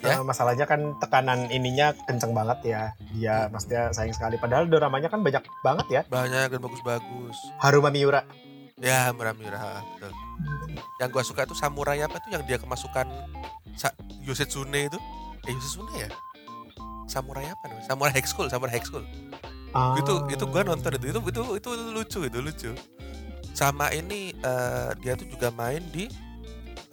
[0.06, 0.22] Ya?
[0.22, 2.82] Eh, masalahnya kan tekanan ininya kenceng banget ya
[3.18, 7.38] dia maksudnya sayang sekali padahal doramanya kan banyak banget ya banyak dan bagus-bagus.
[7.58, 8.22] Haruma Miura
[8.76, 10.12] Ya, Muramura, ha, betul.
[11.00, 13.08] Yang gua suka itu samurai apa tuh yang dia kemasukan
[13.80, 13.88] Sa
[14.28, 15.00] Yosetsune itu?
[15.48, 16.12] Eh Yosetsune ya?
[17.08, 17.88] Samurai apa namanya?
[17.88, 19.08] Samurai High School, Samurai High School.
[19.72, 19.96] Ah.
[19.96, 21.08] Itu itu gua nonton itu.
[21.08, 22.72] Itu itu itu lucu itu, lucu.
[23.56, 26.12] Sama ini eh, dia tuh juga main di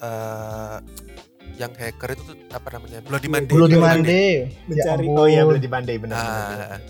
[0.02, 0.76] eh
[1.54, 2.98] yang hacker itu tuh apa namanya?
[3.04, 3.54] Bloody Monday.
[3.54, 4.28] Bloody Monday.
[4.66, 5.52] mencari Ya oh ya ampun.
[5.54, 6.80] Bloody Monday benar benar, Ah, benar.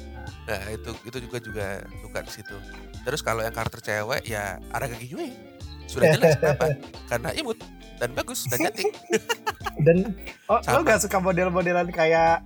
[0.42, 1.66] Nah, itu itu juga juga
[2.00, 2.56] suka di situ.
[3.02, 5.30] Terus kalau yang karakter cewek ya Aragaki Yui.
[5.86, 6.72] Sudah jelas kenapa?
[7.10, 7.58] Karena imut
[7.98, 8.90] dan bagus dan cantik.
[9.82, 10.14] Dan
[10.52, 12.44] oh lo gak suka model-modelan kayak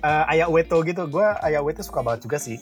[0.00, 1.06] eh, Ayah Ueto gitu.
[1.06, 2.58] Gue Ayah Ueto suka banget juga sih.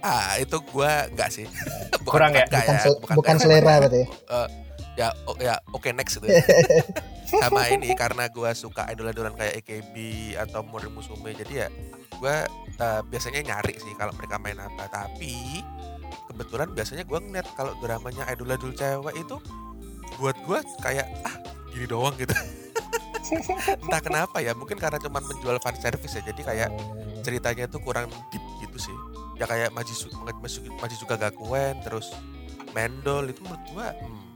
[0.00, 1.44] Ah, itu gua enggak sih.
[2.08, 2.44] Kurang ya?
[2.48, 4.08] enggak bukan, ya, se- bukan selera berarti ya.
[4.98, 6.26] Ya oh, ya oke next itu
[7.42, 9.94] sama ini karena gua suka idol-idolan kayak AKB
[10.34, 11.68] atau Mori Musume jadi ya
[12.20, 12.44] gua
[12.76, 14.84] eh, biasanya nyari sih kalau mereka main apa.
[14.92, 15.64] Tapi
[16.28, 19.36] kebetulan biasanya gua ngeliat kalau dramanya idol-idol cewek itu
[20.20, 21.34] buat gua kayak ah
[21.72, 22.36] gini doang gitu.
[23.86, 26.70] Entah kenapa ya mungkin karena cuman menjual fan service ya jadi kayak
[27.22, 28.96] ceritanya tuh kurang deep gitu sih.
[29.40, 32.12] Ya kayak Majizuka Gakuen terus
[32.76, 34.29] Mendol itu menurut gua hmm,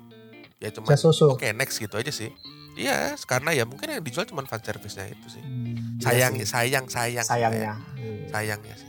[0.64, 0.88] ya cuma
[1.30, 2.32] oke next gitu aja sih
[2.74, 6.48] iya karena ya mungkin yang dijual cuma fan service-nya itu sih Hmm, sayang sih.
[6.48, 7.76] sayang sayang Sayangnya.
[7.94, 8.26] iya.
[8.28, 8.88] sayangnya sih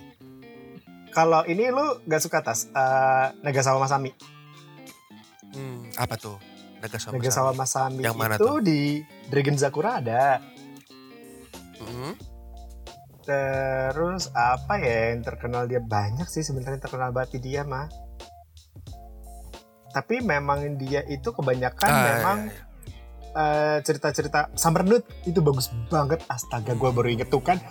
[1.12, 4.12] Kalau ini lu gak suka tas eh Nagasawa Masami.
[5.52, 6.36] hmm, apa tuh
[6.78, 8.58] Nagasama Nagasawa Masami Yang mana itu tuh?
[8.60, 8.82] di
[9.28, 10.44] Dragon Sakura ada.
[11.78, 12.14] Hmm,
[13.22, 17.90] Terus apa ya yang terkenal dia banyak sih sebenarnya terkenal banget di dia mah.
[19.96, 22.60] Tapi memang dia itu kebanyakan ah, memang iya,
[23.32, 23.40] iya.
[23.40, 26.20] eh, cerita-cerita Summer Note itu bagus banget.
[26.28, 27.64] Astaga gue baru inget tuh kan.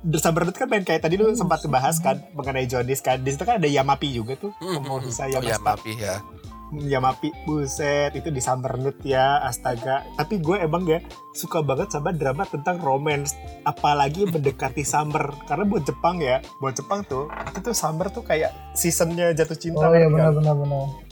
[0.00, 3.20] The Summer Note kan main kayak tadi lu sempat bahas kan mengenai Jonis kan.
[3.20, 5.36] Di situ kan ada Yamapi juga tuh Hmm, mau hmm, bisa hmm.
[5.36, 6.24] oh ya maaf ya.
[6.72, 10.08] Yamapi buset itu di Summer Note ya astaga.
[10.16, 11.04] Tapi gue emang ya
[11.36, 13.36] suka banget sama drama tentang romance
[13.68, 15.36] apalagi mendekati summer.
[15.44, 19.84] Karena buat Jepang ya buat Jepang tuh itu tuh summer tuh kayak seasonnya jatuh cinta
[19.84, 21.11] Oh iya kan, benar benar benar.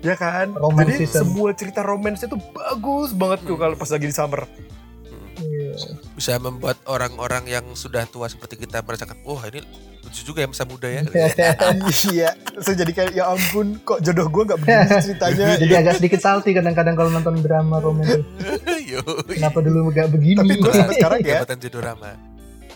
[0.00, 1.20] Ya kan Romance jadi season.
[1.24, 3.62] semua cerita romance itu bagus banget tuh Hmm.
[3.62, 4.42] kalau pas lagi di summer
[5.38, 5.94] Iya.
[6.12, 9.62] bisa membuat orang-orang yang sudah tua seperti kita merasakan wah ini
[10.00, 11.06] lucu juga ya masa muda ya
[12.10, 12.30] iya
[12.64, 16.50] so jadi kayak ya ampun kok jodoh gue nggak begini ceritanya Jadi agak sedikit salty
[16.52, 18.26] kadang-kadang kalau nonton drama romantis.
[18.90, 20.38] yo Kenapa dulu gak begini?
[20.38, 22.10] Tapi gue sampai sekarang ya jodorama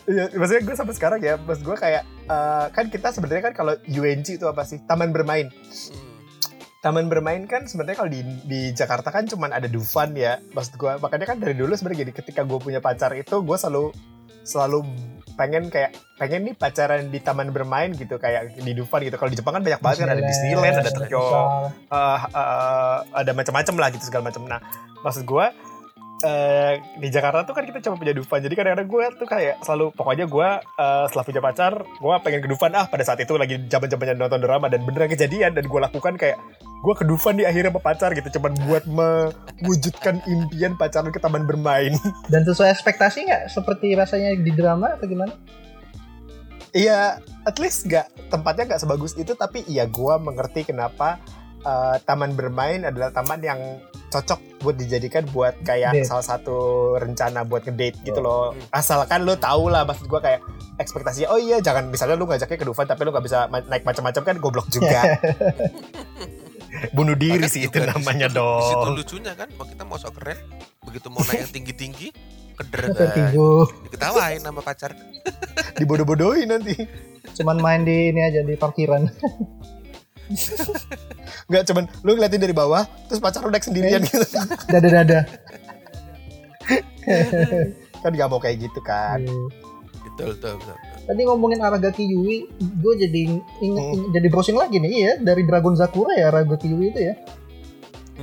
[0.02, 3.74] Iya, maksudnya gue sampai sekarang ya, mas gue kayak eh, kan kita sebenarnya kan kalau
[3.84, 4.82] UNC itu apa sih?
[4.82, 5.46] Taman bermain.
[5.46, 6.11] Hmm,
[6.82, 10.92] Taman bermain kan sebenarnya kalau di di Jakarta kan cuman ada Dufan ya, maksud gue.
[10.98, 13.94] Makanya kan dari dulu sebenarnya gini, ketika gue punya pacar itu gue selalu
[14.42, 14.82] selalu
[15.38, 19.14] pengen kayak pengen nih pacaran di taman bermain gitu kayak di Dufan gitu.
[19.14, 21.22] Kalau di Jepang kan banyak banget kan ada Disneyland, ada Tokyo,
[21.86, 24.42] eh, eh, ada macam-macam lah gitu segala macam.
[24.50, 24.60] Nah,
[25.06, 25.46] maksud gue
[26.22, 28.40] eh, di Jakarta tuh kan kita cuma punya Dufan.
[28.40, 32.48] Jadi kadang-kadang gue tuh kayak selalu pokoknya gue eh, setelah punya pacar, gue pengen ke
[32.48, 36.14] Dufan ah pada saat itu lagi zaman-zamannya nonton drama dan beneran kejadian dan gue lakukan
[36.16, 36.38] kayak
[36.82, 41.46] gue ke Dufan di akhirnya sama pacar gitu cuman buat mewujudkan impian pacaran ke taman
[41.46, 41.94] bermain.
[42.32, 45.34] Dan sesuai ekspektasi nggak seperti rasanya di drama atau gimana?
[46.72, 51.20] Iya, at least nggak tempatnya nggak sebagus itu, tapi iya gue mengerti kenapa
[51.62, 53.60] eh, taman bermain adalah taman yang
[54.08, 56.04] cocok buat dijadikan buat kayak Date.
[56.04, 56.54] salah satu
[56.94, 58.52] rencana buat ngedate gitu loh.
[58.52, 58.60] Hmm.
[58.70, 60.44] Asalkan lo tau lah, maksud gue kayak
[60.76, 63.82] ekspektasinya, oh iya jangan misalnya lu ngajaknya ke Dufan tapi lu nggak bisa ma- naik
[63.82, 65.00] macam-macam kan goblok juga.
[66.90, 68.94] Bunuh diri Bahkan sih itu namanya situ- di situ dong.
[68.96, 70.38] lucunya kan mau kita mau sok keren
[70.82, 72.08] begitu mau naik yang tinggi-tinggi
[72.52, 73.70] keder Vertigo.
[73.86, 74.92] diketawain sama pacar
[75.72, 76.74] Dibodoh-bodohin nanti.
[77.32, 79.06] Cuman main di ini aja di parkiran.
[81.50, 84.24] Nggak cuman lu ngeliatin dari bawah, terus pacar lu naik sendirian gitu.
[84.68, 85.26] Dada-dada.
[88.02, 89.22] kan nggak mau kayak gitu kan.
[89.22, 89.34] Iya.
[90.02, 90.76] betul betul betul, betul.
[91.02, 92.46] Tadi ngomongin Aragaki Yui,
[92.78, 93.20] gue jadi
[93.58, 94.10] inget, Hmm.
[94.14, 97.14] jadi browsing lagi nih ya dari Dragon Sakura ya Aragaki Yui itu ya.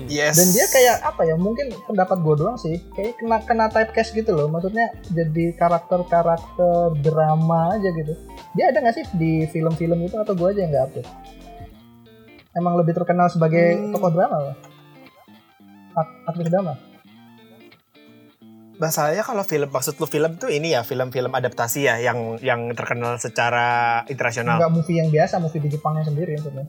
[0.08, 0.39] Yes.
[0.39, 1.36] Dan dia kayak apa ya?
[1.36, 2.80] Mungkin pendapat gue doang sih.
[2.95, 4.48] Kayak kena kena typecast gitu loh.
[4.48, 8.13] Maksudnya jadi karakter-karakter drama aja gitu.
[8.56, 11.10] Dia ada nggak sih di film-film itu atau gue aja yang nggak update?
[12.60, 13.95] Emang lebih terkenal sebagai Hmm.
[13.95, 14.56] tokoh drama loh.
[15.95, 16.76] Ak- Aktris drama.
[18.80, 23.19] Masalahnya kalau film maksud lu film tuh ini ya film-film adaptasi ya yang yang terkenal
[23.19, 24.56] secara internasional.
[24.56, 26.63] Enggak movie yang biasa, movie di Jepangnya sendiri maksudnya.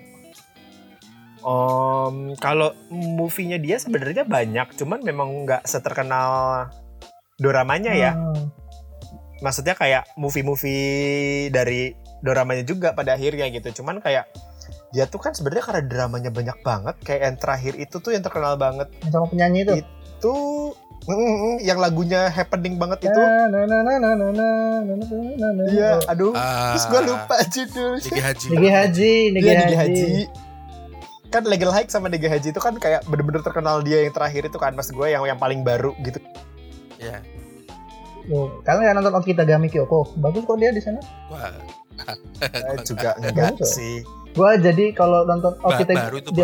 [1.41, 6.69] Om, kalau movie-nya dia sebenarnya banyak, cuman memang nggak seterkenal
[7.39, 8.13] doramanya ya.
[8.13, 8.53] Hmm.
[9.41, 13.81] Maksudnya kayak movie-movie dari doramanya juga pada akhirnya gitu.
[13.81, 14.29] Cuman kayak
[14.91, 18.59] dia tuh kan sebenarnya karena dramanya banyak banget, kayak yang terakhir itu tuh yang terkenal
[18.59, 19.75] banget sama penyanyi itu.
[19.87, 20.35] itu
[21.07, 23.23] mm, yang lagunya happening banget itu.
[23.23, 24.49] Na, na, na, na, na, na, na,
[24.83, 25.63] na, na, na, na.
[25.71, 26.35] Iya, aduh.
[26.35, 28.03] Ah, Terus gue lupa judulnya.
[28.03, 29.75] Niki Haji Niki Haji, Niki Iya Haji.
[29.79, 30.11] Haji.
[31.31, 34.59] Kan Legal Hike sama Niki Haji itu kan kayak bener-bener terkenal dia yang terakhir itu
[34.59, 36.19] kan mas gue yang yang paling baru gitu.
[36.99, 37.23] ya
[38.27, 40.15] Tuh, kalian nggak nonton Okitagami Kyoko?
[40.19, 40.99] Bagus kok dia di sana.
[41.31, 41.51] wah
[42.41, 44.01] Eh, juga enggak sih.
[44.31, 46.41] Gua jadi kalau nonton Ba- Okita baru itu, di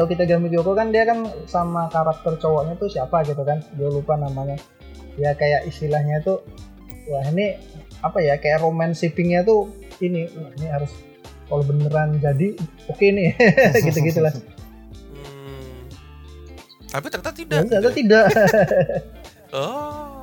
[0.51, 3.63] Kyoko kan dia kan sama karakter cowoknya tuh siapa gitu kan?
[3.79, 4.59] Gue lupa namanya.
[5.17, 6.43] Ya kayak istilahnya tuh
[7.07, 7.57] wah ini
[8.03, 9.71] apa ya kayak romance shippingnya tuh
[10.03, 10.93] ini wah, ini harus
[11.47, 12.59] kalau beneran jadi
[12.91, 13.33] oke nih
[13.87, 14.35] gitu gitulah
[15.15, 15.87] Hmm.
[16.91, 17.57] Tapi ternyata tidak.
[17.57, 17.97] dan ternyata ya?
[17.97, 18.25] tidak
[19.57, 20.16] Oh,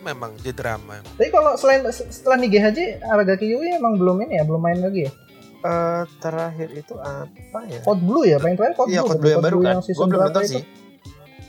[0.00, 1.00] memang jadi drama.
[1.14, 5.06] tapi kalau selain setelah Nige Haji Aragaki Yui emang belum ini ya belum main lagi
[5.06, 5.12] ya
[5.60, 7.84] Eh, terakhir itu apa ya?
[7.84, 9.76] Code Blue ya paling terakhir Code Iya, Blue Code Blue yang baru kan.
[9.84, 10.62] Gue belum nonton sih.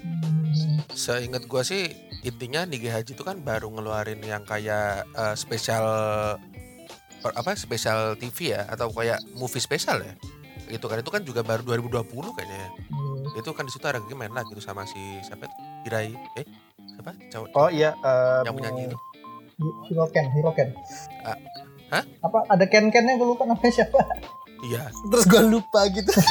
[0.04, 0.84] Hmm.
[0.92, 1.88] Seingat gua sih
[2.22, 5.88] intinya Nige Haji itu kan baru ngeluarin yang kayak eh, spesial
[7.24, 10.12] per- apa spesial TV ya atau kayak movie spesial ya.
[10.68, 12.70] Itu kan itu kan juga baru 2020 kayaknya ya.
[12.92, 13.40] Hmm.
[13.40, 15.56] Itu kan di situ ada main lagi tuh sama si siapa itu?
[15.88, 16.46] Hirai eh
[16.94, 17.12] siapa?
[17.30, 18.98] Cowok Oh iya, em, yang menyanyi itu.
[19.86, 20.70] Hiroken Hiroken
[21.22, 21.38] Ah,
[21.92, 22.04] hah?
[22.20, 24.02] apa ada Ken Kennya gue lupa namanya siapa
[24.64, 24.90] Iya.
[25.06, 26.10] terus gue lupa gitu.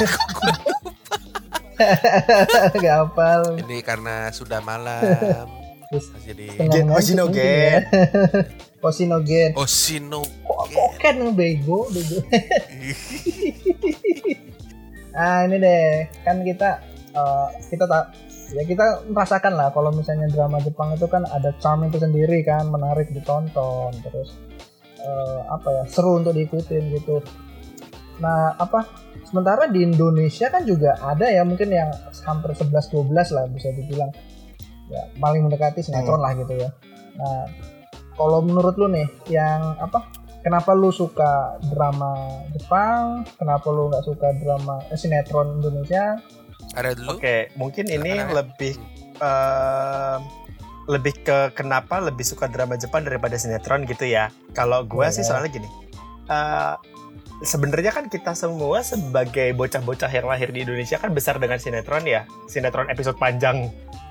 [2.77, 5.49] gak hafal Ini karena sudah malam.
[5.87, 7.25] Terus jadi setengah Gen- ngantuk Hoshinogen.
[7.25, 7.79] mungkin ya.
[8.79, 10.21] Hoshinogen Oshino.
[10.41, 12.19] kok kok Ken bego bego
[15.11, 15.91] ah ini deh
[16.21, 16.79] kan kita
[17.11, 18.15] eh, kita tak
[18.51, 22.67] ya kita merasakan lah kalau misalnya drama Jepang itu kan ada charm itu sendiri kan
[22.67, 24.35] menarik ditonton terus
[24.99, 27.23] eh, apa ya seru untuk diikutin gitu.
[28.19, 28.85] Nah apa
[29.25, 31.89] sementara di Indonesia kan juga ada ya mungkin yang
[32.27, 34.11] hampir 11-12 lah bisa dibilang.
[34.91, 36.69] Ya paling mendekati sinetron lah gitu ya.
[37.15, 37.47] Nah
[38.19, 40.11] kalau menurut lu nih yang apa
[40.43, 46.19] kenapa lu suka drama Jepang kenapa lu nggak suka drama eh, sinetron Indonesia
[46.75, 47.19] Ada dulu.
[47.19, 48.77] Oke, mungkin ini lebih
[49.19, 50.19] em,
[50.89, 54.33] lebih ke kenapa lebih suka drama Jepang daripada sinetron gitu ya.
[54.57, 55.29] Kalau gue sih Boleh.
[55.29, 55.69] soalnya gini,
[56.27, 56.73] eh,
[57.45, 62.25] sebenarnya kan kita semua sebagai bocah-bocah yang lahir di Indonesia kan besar dengan sinetron ya,
[62.49, 63.69] sinetron episode panjang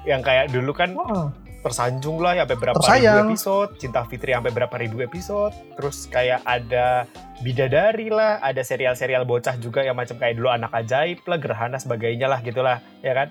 [0.09, 1.50] yang kayak dulu kan Heeh.
[1.61, 3.17] Tersanjung lah ya sampai berapa Tersayang.
[3.29, 7.05] ribu episode, Cinta Fitri sampai berapa ribu episode, terus kayak ada
[7.41, 12.29] Bidadari lah, ada serial-serial bocah juga yang macam kayak dulu Anak Ajaib lah, Gerhana sebagainya
[12.29, 13.29] lah gitulah, ya kan?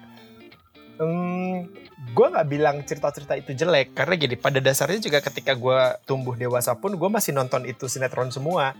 [0.99, 1.69] Hmm,
[2.11, 6.75] gue nggak bilang cerita-cerita itu jelek karena gini pada dasarnya juga ketika gue tumbuh dewasa
[6.75, 8.75] pun gue masih nonton itu sinetron semua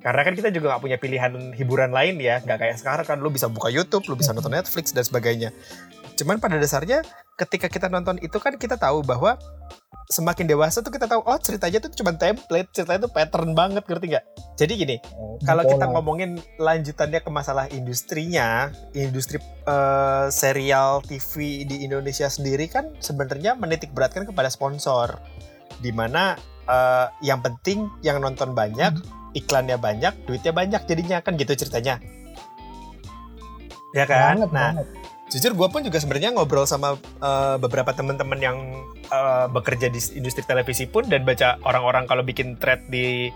[0.00, 3.28] karena kan kita juga nggak punya pilihan hiburan lain ya nggak kayak sekarang kan lu
[3.28, 5.52] bisa buka YouTube lu bisa nonton Netflix dan sebagainya
[6.18, 7.02] cuman pada dasarnya
[7.36, 9.40] ketika kita nonton itu kan kita tahu bahwa
[10.12, 14.12] semakin dewasa tuh kita tahu oh ceritanya tuh cuma template ceritanya tuh pattern banget ngerti
[14.12, 14.24] nggak
[14.60, 14.96] jadi gini
[15.42, 22.94] kalau kita ngomongin lanjutannya ke masalah industrinya, industri eh, serial TV di Indonesia sendiri kan
[23.02, 25.18] sebenarnya menitik beratkan kepada sponsor.
[25.82, 26.38] Di mana
[26.70, 29.02] eh, yang penting yang nonton banyak,
[29.34, 31.98] iklannya banyak, duitnya banyak jadinya kan gitu ceritanya.
[33.92, 34.38] Ya kan?
[34.38, 34.86] banget, nah, banget.
[35.32, 38.56] Jujur gue pun juga sebenarnya ngobrol sama eh, beberapa teman-teman yang
[39.08, 43.32] eh, bekerja di industri televisi pun dan baca orang-orang kalau bikin thread di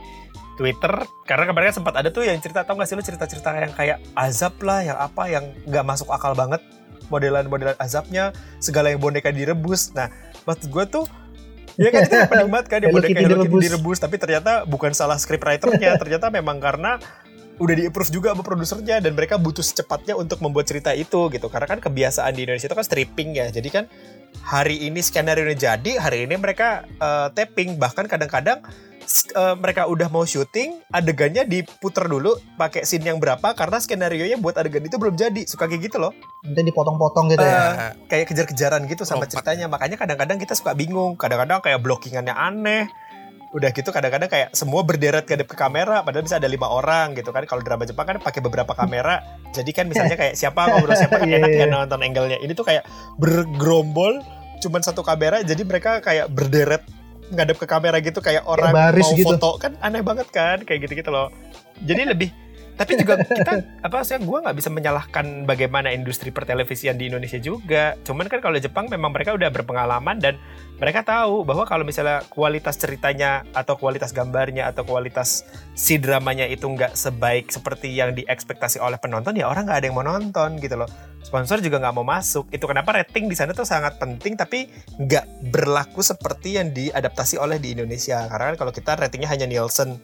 [0.57, 0.93] Twitter.
[1.29, 4.01] Karena kemarin kan sempat ada tuh yang cerita tau gak sih lu cerita-cerita yang kayak
[4.17, 6.61] azab lah yang apa yang nggak masuk akal banget.
[7.07, 9.95] Modelan-modelan azabnya segala yang boneka direbus.
[9.95, 10.11] Nah
[10.49, 11.07] maksud gue tuh
[11.77, 13.63] Ya kan itu yang penikmat kan yang boneka Hello Kitty direbus.
[13.69, 16.01] direbus tapi ternyata bukan salah scriptwriternya.
[16.01, 16.97] Ternyata memang karena
[17.57, 21.47] udah di approve juga sama produsernya dan mereka butuh secepatnya untuk membuat cerita itu gitu.
[21.49, 23.49] Karena kan kebiasaan di Indonesia itu kan stripping ya.
[23.49, 23.85] Jadi kan
[24.45, 28.61] hari ini skenario ini jadi hari ini mereka eh, tapping bahkan kadang-kadang
[29.33, 34.37] eh, mereka udah mau syuting adegannya diputer dulu pakai scene yang berapa karena skenario nya
[34.37, 35.49] buat adegan itu belum jadi.
[35.49, 36.13] Suka kayak gitu loh.
[36.45, 37.57] Nanti dipotong-potong gitu ya.
[37.57, 39.33] Eh, kayak kejar-kejaran gitu sama Lompat.
[39.33, 39.67] ceritanya.
[39.73, 41.17] Makanya kadang-kadang kita suka bingung.
[41.17, 43.06] Kadang-kadang kayak blockingannya aneh
[43.55, 47.31] udah gitu kadang-kadang kayak semua berderet kedep ke kamera padahal bisa ada lima orang gitu
[47.31, 47.47] kan.
[47.47, 49.23] Kalau drama Jepang kan pakai beberapa kamera.
[49.55, 51.67] Jadi kan misalnya kayak siapa ngobrol siapa kan Iya, enak ya iya.
[51.67, 52.39] nonton angle-nya.
[52.43, 52.85] Ini tuh kayak
[53.21, 54.23] bergerombol
[54.57, 56.83] cuman satu kamera jadi mereka kayak berderet
[57.29, 59.35] ngadep ke kamera gitu kayak orang baris mau gitu.
[59.37, 59.51] foto.
[59.63, 61.31] Kan aneh banget kan kayak gitu-gitu loh.
[61.83, 62.29] Jadi lebih
[62.77, 67.97] tapi juga kita apa sih gue nggak bisa menyalahkan bagaimana industri pertelevisian di Indonesia juga.
[68.05, 70.37] Cuman kan kalau Jepang memang mereka udah berpengalaman dan
[70.77, 76.69] mereka tahu bahwa kalau misalnya kualitas ceritanya atau kualitas gambarnya atau kualitas si dramanya itu
[76.69, 80.77] nggak sebaik seperti yang diekspektasi oleh penonton ya orang nggak ada yang mau nonton gitu
[80.77, 80.89] loh.
[81.25, 82.53] Sponsor juga nggak mau masuk.
[82.53, 84.69] Itu kenapa rating di sana tuh sangat penting tapi
[85.01, 88.21] nggak berlaku seperti yang diadaptasi oleh di Indonesia.
[88.29, 89.97] Karena kan kalau kita ratingnya hanya Nielsen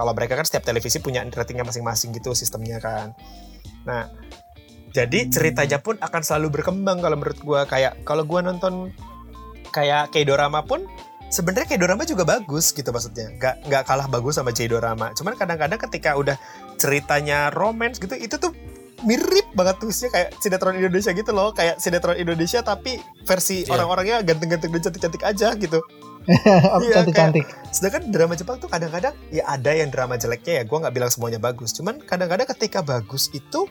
[0.00, 3.12] kalau mereka kan setiap televisi punya ratingnya masing-masing gitu sistemnya kan.
[3.84, 4.08] Nah
[4.96, 5.30] jadi Hmm.
[5.30, 7.68] ceritanya pun akan selalu berkembang kalau menurut gua.
[7.68, 8.96] Kayak kalau gua nonton
[9.76, 10.88] kayak K-drama pun
[11.28, 13.28] sebenarnya K-drama juga bagus gitu maksudnya.
[13.36, 15.12] Nggak nggak kalah bagus sama J-drama.
[15.12, 16.40] Cuman kadang-kadang ketika udah
[16.80, 18.56] ceritanya romance gitu itu tuh
[19.04, 21.52] mirip banget twistnya kayak sinetron Indonesia gitu loh.
[21.52, 22.96] Kayak sinetron Indonesia tapi
[23.28, 23.76] versi Iya.
[23.76, 25.84] orang-orangnya ganteng-ganteng dan cantik-cantik aja gitu
[26.76, 27.46] Aku Iya, cantik-cantik.
[27.70, 30.64] Sedangkan drama Jepang tuh kadang-kadang ya ada yang drama jeleknya ya.
[30.66, 31.72] Gue nggak bilang semuanya bagus.
[31.72, 33.70] Cuman kadang-kadang ketika bagus itu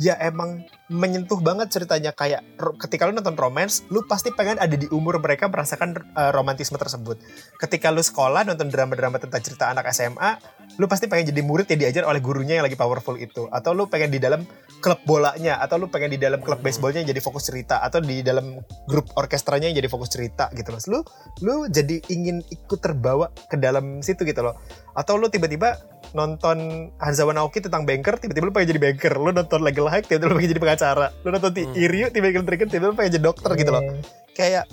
[0.00, 2.40] ya emang menyentuh banget ceritanya kayak
[2.80, 7.20] ketika lu nonton romance, lu pasti pengen ada di umur mereka merasakan eh, romantisme tersebut.
[7.60, 10.40] Ketika lu sekolah nonton drama-drama tentang cerita anak SMA,
[10.72, 13.44] lu pasti pengen jadi murid yang diajar oleh gurunya yang lagi powerful itu.
[13.48, 14.44] Atau lu pengen di dalam
[14.78, 18.20] klub bolanya, atau lu pengen di dalam klub baseballnya yang jadi fokus cerita, atau di
[18.20, 20.86] dalam grup orkestranya yang jadi fokus cerita gitu mas.
[20.86, 21.04] Lu
[21.40, 24.56] lu jadi ingin ikut terbawa ke dalam situ gitu loh.
[24.92, 25.76] Atau lu tiba-tiba
[26.12, 29.12] nonton Hanzawa Naoki tentang banker, tiba-tiba lu pengen jadi banker.
[29.14, 31.06] Lu nonton Legal High, tiba-tiba lu pengen jadi pengacara.
[31.20, 31.72] Lu nonton Hmm.
[31.74, 33.82] Iryu, tiba-tiba tiba-tiba lu pengen jadi dokter gitu loh.
[33.84, 34.00] Eh,
[34.32, 34.64] Kayak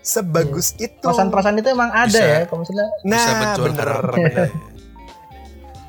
[0.00, 0.96] sebagus itu.
[0.96, 2.24] Perasaan-perasaan itu emang ada Bisa.
[2.24, 2.38] ya.
[2.48, 3.26] Kalau misalnya Nah,
[3.58, 3.88] bener.
[4.08, 4.48] bener.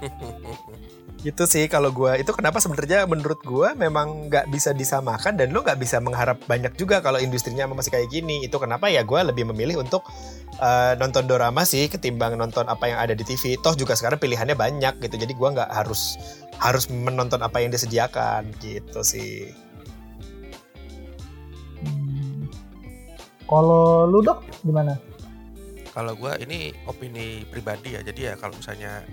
[1.22, 5.62] Gitu sih kalau gua itu kenapa sebenarnya menurut gua memang nggak bisa disamakan dan lo
[5.62, 8.42] nggak bisa mengharap banyak juga kalau industrinya masih kayak gini.
[8.42, 10.02] Itu kenapa ya gua lebih memilih untuk
[10.58, 13.54] eh, nonton dorama sih ketimbang nonton apa yang ada di TV.
[13.62, 15.16] Toh juga sekarang pilihannya banyak gitu.
[15.22, 16.18] Jadi gua nggak harus
[16.58, 19.54] harus menonton apa yang disediakan gitu sih.
[21.86, 22.50] hmm,
[23.46, 24.98] kalau lu dok gimana?
[25.92, 29.04] Kalau gue ini opini pribadi ya, jadi ya kalau misalnya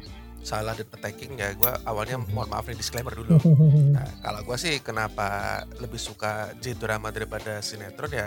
[0.41, 3.37] salah dan attacking ya gue awalnya mohon maaf nih disclaimer dulu.
[3.91, 5.29] Nah, kalau gue sih kenapa
[5.77, 8.27] lebih suka J drama daripada sinetron ya,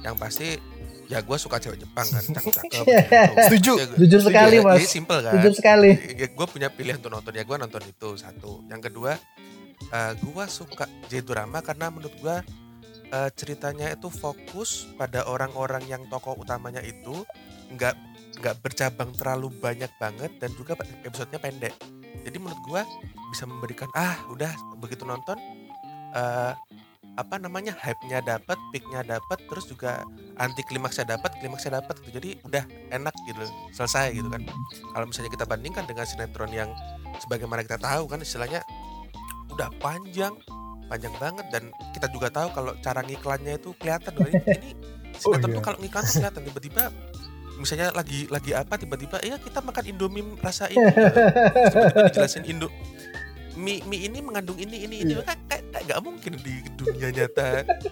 [0.00, 0.58] yang pasti
[1.06, 2.82] ya gue suka cewek Jepang kan, cakep-cakep.
[2.82, 3.34] gitu.
[3.40, 3.72] Setuju.
[3.72, 4.76] Ya, gua- Jujur sekali, ya, Mas.
[4.76, 5.32] Jadi simple kan.
[5.38, 5.90] Jujur sekali.
[6.12, 8.66] Ya, gue punya pilihan untuk nonton ya gue nonton itu satu.
[8.66, 9.12] Yang kedua,
[9.86, 12.36] eh gue suka J drama karena menurut gue
[13.06, 17.22] eh, ceritanya itu fokus pada orang-orang yang tokoh utamanya itu
[17.68, 17.94] nggak
[18.40, 21.74] nggak bercabang terlalu banyak banget dan juga episodenya pendek.
[22.24, 22.82] Jadi menurut gua
[23.32, 25.36] bisa memberikan ah udah begitu nonton
[26.16, 26.54] eh
[27.16, 30.04] apa namanya hype-nya dapat, peak-nya dapat, terus juga
[30.36, 32.20] anti klimaksnya dapat, klimaksnya dapat gitu.
[32.20, 33.40] Jadi udah enak gitu,
[33.72, 34.44] selesai gitu kan.
[34.92, 36.68] Kalau misalnya kita bandingkan dengan sinetron yang
[37.24, 38.60] sebagaimana kita tahu kan istilahnya
[39.48, 40.36] udah panjang,
[40.92, 44.70] panjang banget dan kita juga tahu kalau cara ngiklannya itu kelihatan ini, ini
[45.24, 45.56] Oh, sinetron iya.
[45.56, 46.82] tuh kalau ngiklan tuh kelihatan tiba-tiba
[47.56, 50.84] misalnya lagi lagi apa tiba-tiba ya kita makan indomie rasa ini
[51.66, 52.68] tiba-tiba dijelasin indo
[53.54, 55.24] mie, mie ini mengandung ini ini ini Iya.
[55.24, 57.48] kan kayak kayak nggak mungkin di dunia nyata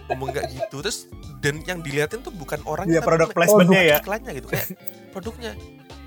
[0.07, 1.09] ngomong nggak gitu terus
[1.39, 3.97] dan yang diliatin tuh bukan Iya, tapi produk me- placement-nya ya.
[3.99, 4.67] iklannya gitu kayak
[5.09, 5.51] produknya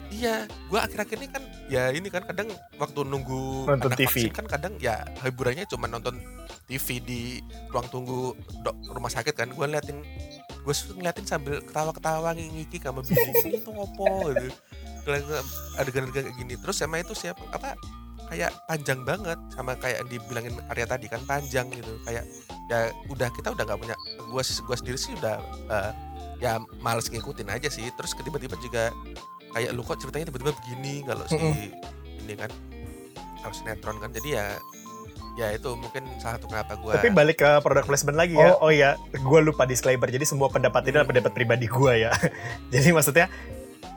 [0.09, 0.35] iya
[0.67, 4.09] gua akhir-akhir ini kan ya ini kan kadang waktu nunggu Nonton anak TV.
[4.09, 6.17] vaksin kan kadang ya hiburannya cuma nonton
[6.65, 7.21] TV di
[7.69, 8.33] ruang tunggu
[8.63, 10.01] dok, rumah sakit kan gua liatin
[10.69, 14.53] gue ngeliatin sambil ketawa-ketawa ngiki sama bini ini tuh ngopo gitu.
[15.81, 16.61] Adegan-adegan kayak gini.
[16.61, 17.73] Terus sama itu siapa apa
[18.29, 19.41] kayak panjang banget.
[19.57, 21.97] Sama kayak yang dibilangin Arya tadi kan panjang gitu.
[22.05, 22.29] Kayak
[22.69, 23.97] ya udah kita udah nggak punya
[24.29, 25.41] gua gua sendiri sih udah
[25.73, 25.93] eh,
[26.45, 27.89] ya males ngikutin aja sih.
[27.97, 28.93] Terus tiba-tiba juga
[29.57, 31.73] kayak lu kok ceritanya tiba-tiba begini kalau si
[32.29, 32.53] ini kan
[33.41, 34.13] kalau sinetron kan.
[34.13, 34.61] Jadi ya
[35.39, 38.59] ya itu mungkin salah satu kenapa gua Tapi balik ke product placement lagi ya.
[38.59, 40.11] Oh, iya, gue lupa disclaimer.
[40.11, 42.11] Jadi semua pendapat ini adalah pendapat pribadi gue ya.
[42.75, 43.31] Jadi maksudnya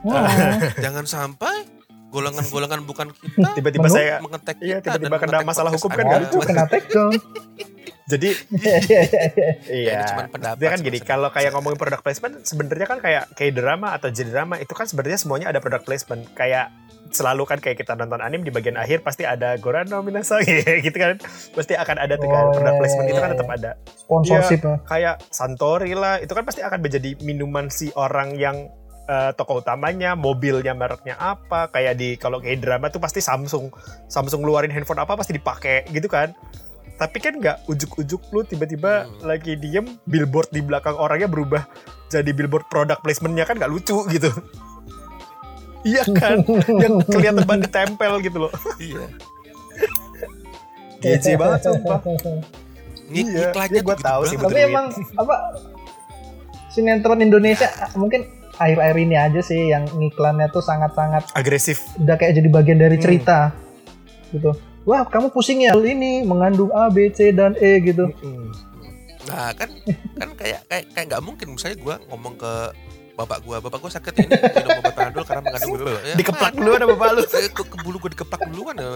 [0.02, 0.26] Hmm.
[0.84, 1.62] jangan sampai
[2.10, 6.42] golongan-golongan bukan kita tiba-tiba saya mengetek Iya, kita tiba-tiba dan kena masalah hukum kan Waduh,
[6.42, 7.14] kena tag dong.
[8.10, 8.28] jadi
[8.62, 9.22] Iya, iya, iya,
[9.70, 9.92] iya.
[10.02, 10.26] iya.
[10.30, 14.10] pendapat Dia kan gini, kalau kayak ngomongin product placement sebenarnya kan kayak kayak drama atau
[14.10, 16.26] J drama itu kan sebenarnya semuanya ada product placement.
[16.34, 16.74] Kayak
[17.12, 21.20] selalu kan kayak kita nonton anime di bagian akhir pasti ada Gorano Minasai gitu kan.
[21.54, 23.56] Pasti akan ada tuh kan Oh, product placement itu kan iya, tetap iya.
[23.60, 23.70] ada.
[23.94, 24.74] Sponsorship ya.
[24.88, 28.66] kayak Santori lah itu kan pasti akan menjadi minuman si orang yang
[29.06, 33.70] eh, tokoh utamanya mobilnya mereknya apa kayak di kalau kayak drama tuh pasti Samsung
[34.06, 36.34] Samsung ngeluarin handphone apa pasti dipakai gitu kan
[36.94, 39.24] tapi kan nggak ujuk-ujuk lu tiba-tiba Hmm.
[39.24, 41.62] lagi diem billboard di belakang orangnya berubah
[42.06, 44.30] jadi billboard product placementnya kan nggak lucu gitu
[45.88, 46.40] iya kan
[46.70, 49.04] yang kelihatan banget ditempel gitu loh iya
[51.02, 51.98] GC banget sumpah
[53.10, 54.36] Ngik Iya, iklannya iya, tuh gitu tahu sih.
[54.38, 54.68] Tapi Duit.
[54.70, 54.86] emang
[55.18, 55.34] apa
[56.70, 58.24] sinetron Indonesia mungkin
[58.54, 63.04] akhir-akhir ini aja sih yang ngiklannya tuh sangat-sangat agresif udah kayak jadi bagian dari Hmm.
[63.04, 63.38] cerita
[64.30, 64.56] gitu.
[64.82, 68.10] Wah, kamu pusing ya ini mengandung A, B, C dan E gitu.
[69.30, 69.70] Nah kan
[70.18, 72.52] kan kayak kayak kayak nggak mungkin misalnya gua ngomong ke
[73.14, 75.94] bapak gua, bapak gua sakit ini minum obat panadol karena mengandung bla.
[76.10, 78.90] Ya, dikeplak dulu ada bapak lu ke, ke bulu gua dikeplak duluan ya.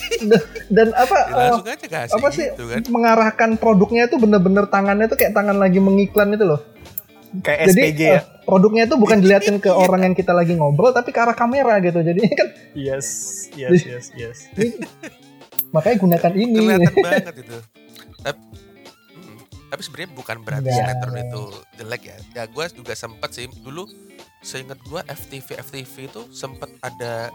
[0.74, 2.82] Dan apa Ya, langsung aja kasih apa sih gitu kan.
[2.90, 6.60] mengarahkan produknya itu bener-bener tangannya tuh kayak tangan lagi mengiklan itu loh.
[7.42, 10.94] Kayak Jadi SPG ya eh, produknya itu bukan diliatin ke orang yang kita lagi ngobrol
[10.94, 11.98] tapi ke arah kamera gitu.
[11.98, 13.06] Jadi kan Yes,
[13.58, 14.38] yes, yes, yes.
[15.74, 16.54] makanya gunakan ini.
[16.54, 17.56] Kelihatan banget itu.
[18.22, 18.40] Tapi,
[19.16, 19.38] hmm,
[19.72, 20.78] tapi sebenarnya bukan berarti Enggak.
[20.86, 21.42] sinetron itu
[21.74, 23.84] jelek ya ya gue juga sempet sih dulu
[24.44, 27.32] seingat gue FTV FTV itu sempet ada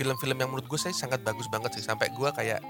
[0.00, 1.84] film-film yang menurut gue saya sangat bagus banget sih.
[1.84, 2.64] Sampai gue kayak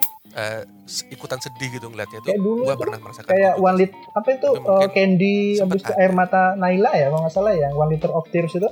[0.84, 4.28] s- ikutan sedih gitu ngeliatnya Kayak dulu gue tuh pernah merasakan kayak one lit apa
[4.30, 8.10] itu eh, candy habis itu air mata Naila ya kalau nggak salah ya one liter
[8.10, 8.70] of tears itu?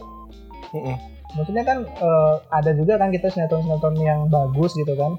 [0.70, 0.94] Mm-mm.
[1.34, 5.18] maksudnya kan eh, ada juga kan kita sinetron sinetron yang bagus gitu kan?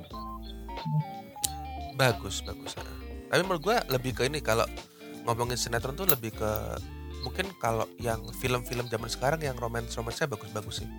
[1.96, 2.76] Bagus bagus
[3.30, 4.64] tapi menurut gue lebih ke ini kalau
[5.28, 6.52] ngomongin sinetron tuh lebih ke
[7.22, 10.90] mungkin kalau yang film-film zaman sekarang yang romance romansnya bagus-bagus sih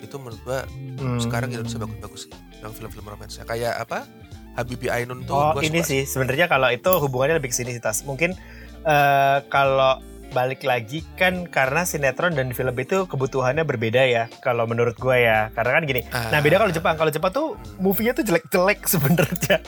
[0.00, 0.58] itu menurut gue
[0.96, 1.16] Hmm.
[1.16, 4.04] sekarang Indonesia bagus-bagus sih yang film-film romansnya kayak apa
[4.52, 7.70] Habibie Ainun tuh Oh gua ini suka sih sebenarnya kalau itu hubungannya lebih ke sini
[7.70, 8.02] sih Tas.
[8.02, 8.34] Mungkin
[8.82, 14.94] eh, kalau balik lagi kan karena sinetron dan film itu kebutuhannya berbeda ya kalau menurut
[14.94, 16.30] gue ya karena kan gini Ah.
[16.30, 17.46] nah beda kalau Jepang kalau Jepang tuh
[17.76, 19.58] movie-nya tuh jelek-jelek sebenarnya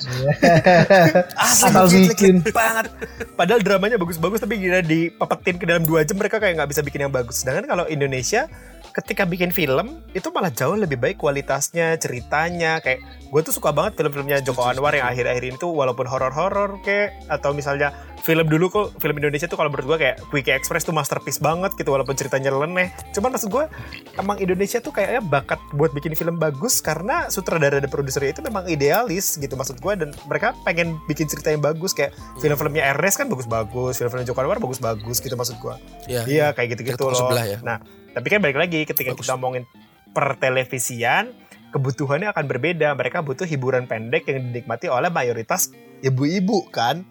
[1.36, 2.40] Asal bikin.
[2.46, 2.88] banget
[3.34, 7.00] padahal dramanya bagus-bagus tapi gila dipepetin ke dalam dua jam mereka kayak nggak bisa bikin
[7.02, 8.48] yang bagus sedangkan kalau Indonesia
[8.96, 12.80] ketika bikin film itu malah jauh lebih baik kualitasnya ceritanya.
[12.80, 17.12] Kayak gue tuh suka banget film-filmnya Joko Anwar yang akhir-akhir ini tuh walaupun horor-horor kayak
[17.28, 17.92] atau misalnya
[18.24, 21.76] film dulu kok film Indonesia tuh kalau menurut gue kayak Quickie Express tuh masterpiece banget
[21.76, 22.88] gitu walaupun ceritanya leneh.
[23.12, 23.68] Cuman maksud gue
[24.16, 28.64] emang Indonesia tuh kayaknya bakat buat bikin film bagus karena sutradara dan produsernya itu memang
[28.64, 31.92] idealis gitu maksud gue dan mereka pengen bikin cerita yang bagus.
[31.92, 35.74] Kayak film-filmnya Ernest kan bagus-bagus film-film Joko Anwar bagus-bagus gitu maksud gue
[36.08, 37.44] ya, iya kayak gitu-gitu Kayak toko loh.
[37.44, 37.58] ya.
[37.60, 37.78] nah
[38.16, 39.20] tapi kan balik lagi ketika Bagus.
[39.20, 39.68] kita ngomongin
[40.10, 41.36] per televisian
[41.68, 45.68] kebutuhannya akan berbeda mereka butuh hiburan pendek yang dinikmati oleh mayoritas
[46.00, 47.04] ibu-ibu kan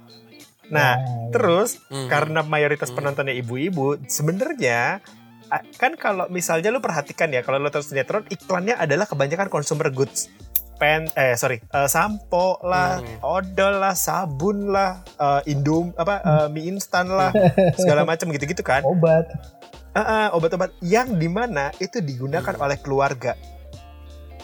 [0.65, 2.09] nah Nah, terus Mhm.
[2.09, 2.97] karena mayoritas Hmm.
[2.97, 4.97] penontonnya ibu-ibu sebenarnya
[5.77, 10.25] kan kalau misalnya lu perhatikan ya kalau lu terus sinetron iklannya adalah kebanyakan consumer goods
[10.75, 13.21] pen eh sorry eh, sampo lah Hmm.
[13.21, 17.29] odol lah sabun lah eh, indom apa eh, mie instan lah
[17.79, 19.29] segala macam gitu-gitu kan obat
[19.95, 22.65] Ah, obat-obat yang di mana itu digunakan Hmm.
[22.67, 23.39] oleh keluarga.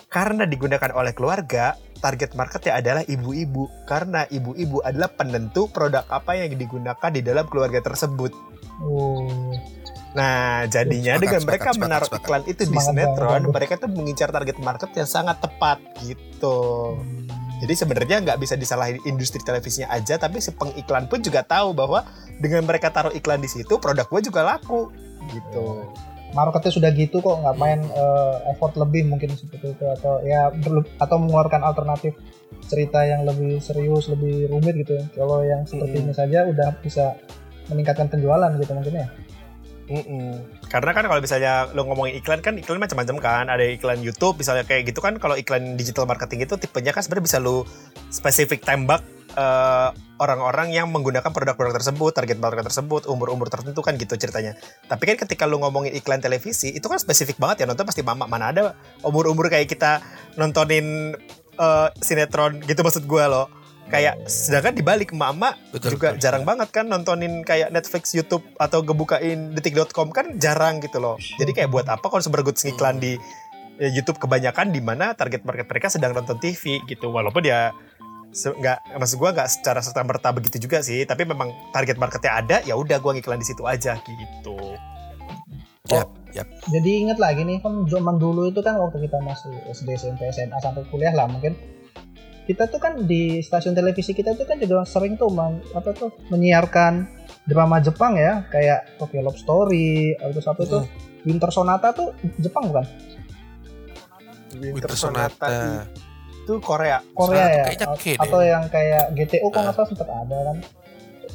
[0.07, 3.67] Karena digunakan oleh keluarga target marketnya adalah ibu-ibu.
[3.83, 8.31] Karena ibu-ibu adalah penentu produk apa yang digunakan di dalam keluarga tersebut.
[8.79, 9.51] Oh.
[10.11, 12.23] Nah, jadinya Sepakat, dengan sepakat, mereka sepakat, menaruh sepakat.
[12.27, 16.59] iklan itu di Semangat sinetron, mereka tuh mengincar target market yang sangat tepat gitu.
[17.63, 22.03] Jadi sebenarnya nggak bisa disalahin industri televisinya aja, tapi si pengiklan pun juga tahu bahwa
[22.43, 24.91] dengan mereka taruh iklan di situ, produk gue juga laku
[25.33, 25.87] gitu.
[26.31, 30.47] marketnya sudah gitu kok ngapain eh, effort lebih mungkin seperti itu atau ya
[30.95, 32.15] atau mengeluarkan alternatif
[32.71, 36.07] cerita yang lebih serius lebih rumit gitu kalau yang seperti Mm-mm.
[36.07, 37.19] ini saja udah bisa
[37.67, 39.07] meningkatkan penjualan gitu mungkin ya
[39.91, 40.39] Mm-mm.
[40.71, 43.45] Karena kan kalau misalnya lo ngomongin iklan kan iklan macam-macam kan.
[43.51, 45.19] Ada iklan YouTube misalnya kayak gitu kan.
[45.19, 47.67] Kalau iklan digital marketing itu tipenya kan sebenarnya bisa lo
[48.07, 49.03] spesifik tembak
[49.35, 49.89] eh,
[50.21, 54.53] orang-orang yang menggunakan produk-produk tersebut, target market tersebut, umur-umur tertentu kan gitu ceritanya.
[54.85, 58.29] Tapi kan ketika lo ngomongin iklan televisi itu kan spesifik banget ya nonton pasti mama
[58.29, 58.63] mana ada
[59.01, 59.99] umur-umur kayak kita
[60.37, 61.17] nontonin
[61.57, 63.47] eh, sinetron gitu maksud gua loh.
[63.91, 66.23] Kayak sedangkan dibalik emak-emak Betul, juga betul.
[66.23, 71.19] jarang banget kan nontonin kayak Netflix, YouTube atau ngebukain detik.com kan jarang gitu loh.
[71.19, 73.19] Jadi kayak buat apa consumer goods ngiklan di
[73.81, 77.11] ya, YouTube kebanyakan di mana target market mereka sedang nonton TV gitu.
[77.11, 77.75] Walaupun ya
[78.31, 82.57] nggak maksud gua nggak secara serta merta begitu juga sih, tapi memang target marketnya ada
[82.63, 84.55] ya udah gua ngiklan di situ aja gitu.
[85.91, 86.47] Yap, yap.
[86.71, 90.55] jadi inget lagi nih kan zaman dulu itu kan waktu kita masih SD SMP SMA
[90.63, 91.51] sampai kuliah lah mungkin
[92.47, 96.15] kita tuh kan di stasiun televisi kita tuh kan juga sering tuh men- apa tuh
[96.31, 97.11] menyiarkan
[97.43, 100.81] drama Jepang ya kayak Tokyo Love Story atau apa tuh
[101.27, 102.85] Winter Sonata tuh Jepang bukan
[104.59, 105.87] Winter Sonata.
[106.51, 106.99] Itu Korea.
[107.11, 108.17] Korea ya kayaknya A- K deh.
[108.19, 109.61] atau yang kayak GTO kok Ah.
[109.63, 110.57] nggak salah sempat ada kan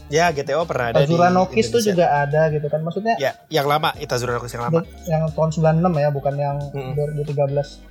[0.07, 3.35] Ya GTO pernah ada di Tazura no Kiss tuh juga ada gitu kan maksudnya Ya,
[3.49, 4.87] yang lama, Itazura no Kiss yang lama.
[5.05, 6.95] yang tahun 96 ya bukan yang Mm-mm.
[6.95, 7.83] 2013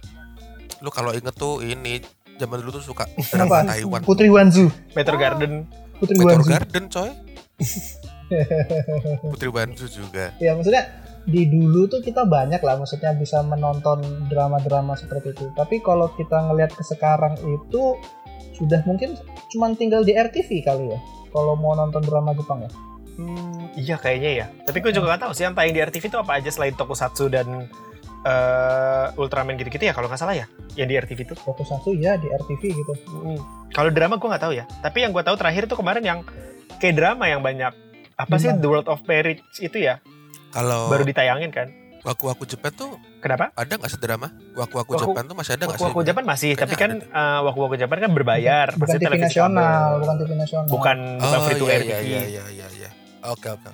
[0.79, 1.99] Lu kalau inget tuh ini
[2.35, 3.99] zaman dulu tuh suka drama Taiwan.
[4.01, 5.67] Putri Wanzu Metro Garden.
[5.97, 7.09] Putri Meteor Wanzu Garden coy.
[9.25, 10.31] Putri Wanzu juga.
[10.37, 10.83] ya maksudnya
[11.25, 16.37] di dulu tuh kita banyak lah maksudnya bisa menonton drama-drama seperti itu tapi kalau kita
[16.49, 17.97] ngelihat ke sekarang itu
[18.53, 19.17] sudah mungkin
[19.49, 20.99] cuman tinggal di RTV kali ya
[21.33, 22.71] kalau mau nonton drama Jepang ya
[23.15, 24.45] Hmm, iya kayaknya ya.
[24.67, 27.31] Tapi gue juga gak tahu sih yang tayang di RTV itu apa aja selain Tokusatsu
[27.31, 27.71] dan
[28.27, 30.51] eh, Ultraman gitu-gitu ya kalau nggak salah ya.
[30.75, 31.35] Yang di RTV itu.
[31.39, 33.39] Tokusatsu ya di RTV gitu Hmm.
[33.71, 34.67] Kalau drama gue nggak tahu ya.
[34.83, 36.19] Tapi yang gue tahu terakhir itu kemarin yang
[36.83, 37.71] kayak drama yang banyak
[38.15, 38.59] apa sih Gimana?
[38.59, 39.99] The World of Marriage itu ya
[40.55, 41.67] Kalau baru ditayangin kan.
[42.01, 43.49] Waku-waku Jepang tuh Kenapa?
[43.51, 44.29] ada nggak sih drama?
[44.53, 45.83] Waku-waku Waku- Jepang tuh masih ada nggak sih?
[45.83, 48.67] Waku Waku Japan masih, Kayaknya tapi kan ada eh, Waku Waku Japan kan berbayar.
[48.69, 49.99] bukan Pasti TV televisi nasional kabel.
[49.99, 52.05] bukan TV nasional Bukan bukan Oh free to iya air iya TV.
[52.05, 52.89] iya iya iya iya.
[53.25, 53.69] Oke oke.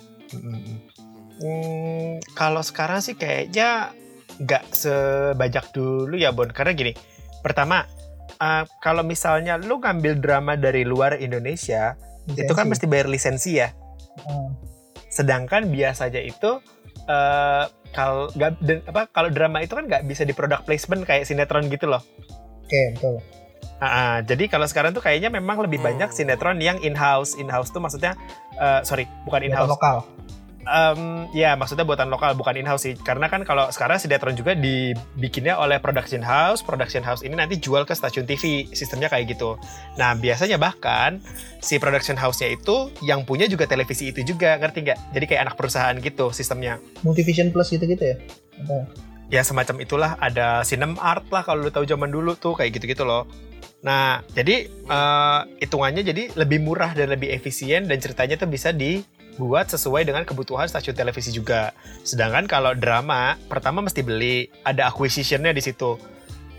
[1.37, 3.91] Hmm, kalau sekarang sih kayaknya
[4.37, 6.93] nggak sebanyak dulu ya Bon karena gini
[7.39, 7.83] pertama
[8.33, 13.69] eh, kalau misalnya lu ngambil drama dari luar Indonesia itu kan mesti bayar lisensi ya
[14.21, 14.51] Hmm.
[15.11, 16.63] Sedangkan biasanya itu
[17.05, 21.67] eh kalau nggak apa kalau drama itu kan nggak bisa di product placement kayak sinetron
[21.67, 21.99] gitu loh.
[22.63, 23.19] Oke betul.
[23.81, 26.15] Ah, ah, jadi kalau sekarang tuh kayaknya memang lebih banyak Hmm.
[26.15, 28.13] sinetron yang in house in house tuh maksudnya
[28.55, 30.05] eh, sorry bukan in house lokal
[30.61, 32.93] Em, ya maksudnya buatan lokal bukan in house sih.
[32.93, 36.61] Karena kan kalau sekarang sinetron juga dibikinnya oleh production house.
[36.61, 39.57] Production house ini nanti jual ke stasiun TV sistemnya kayak gitu.
[39.97, 41.17] Nah biasanya bahkan
[41.59, 44.99] si production house-nya itu yang punya juga televisi itu juga ngerti nggak?
[45.17, 46.77] Jadi kayak anak perusahaan gitu sistemnya.
[47.01, 48.15] Multivision plus gitu gitu ya?
[48.61, 48.77] Apa?
[49.33, 49.41] ya?
[49.41, 50.11] Semacam itulah.
[50.21, 53.25] Ada sinem art lah kalau lu tahu zaman dulu tuh kayak gitu-gitu loh.
[53.81, 58.69] Nah jadi eh, hitungannya jadi lebih murah dan lebih efisien dan ceritanya tuh bisa
[59.31, 61.71] dibuat sesuai dengan kebutuhan stasiun televisi juga.
[62.03, 64.51] Sedangkan kalau drama pertama mesti beli.
[64.67, 65.97] Ada acquisitionnya di situ.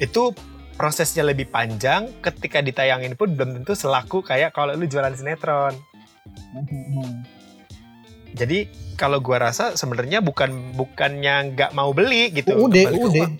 [0.01, 0.35] Itu
[0.75, 5.77] prosesnya lebih panjang ketika ditayangin pun belum tentu selaku kayak kalau lu jualan sinetron.
[6.33, 7.27] Hmm.
[8.33, 12.57] jadi kalau gua rasa sebenarnya bukan bukannya nggak mau beli gitu.
[12.57, 13.33] UUD uang.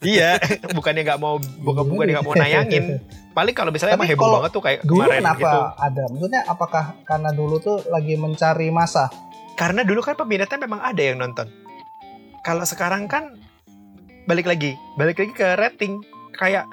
[0.00, 0.40] Iya,
[0.78, 2.98] bukannya nggak mau bukan bukannya nggak mau nayangin.
[3.30, 5.60] Paling kalau misalnya Tapi emang heboh banget tuh kayak dulu kemarin kenapa gitu.
[5.78, 9.06] ada maksudnya apakah karena dulu tuh lagi mencari masa
[9.54, 11.44] Karena dulu kan peminatnya memang ada yang nonton.
[12.40, 13.36] Kalau sekarang kan
[14.24, 16.00] balik lagi, balik lagi ke rating.
[16.32, 16.64] Kayak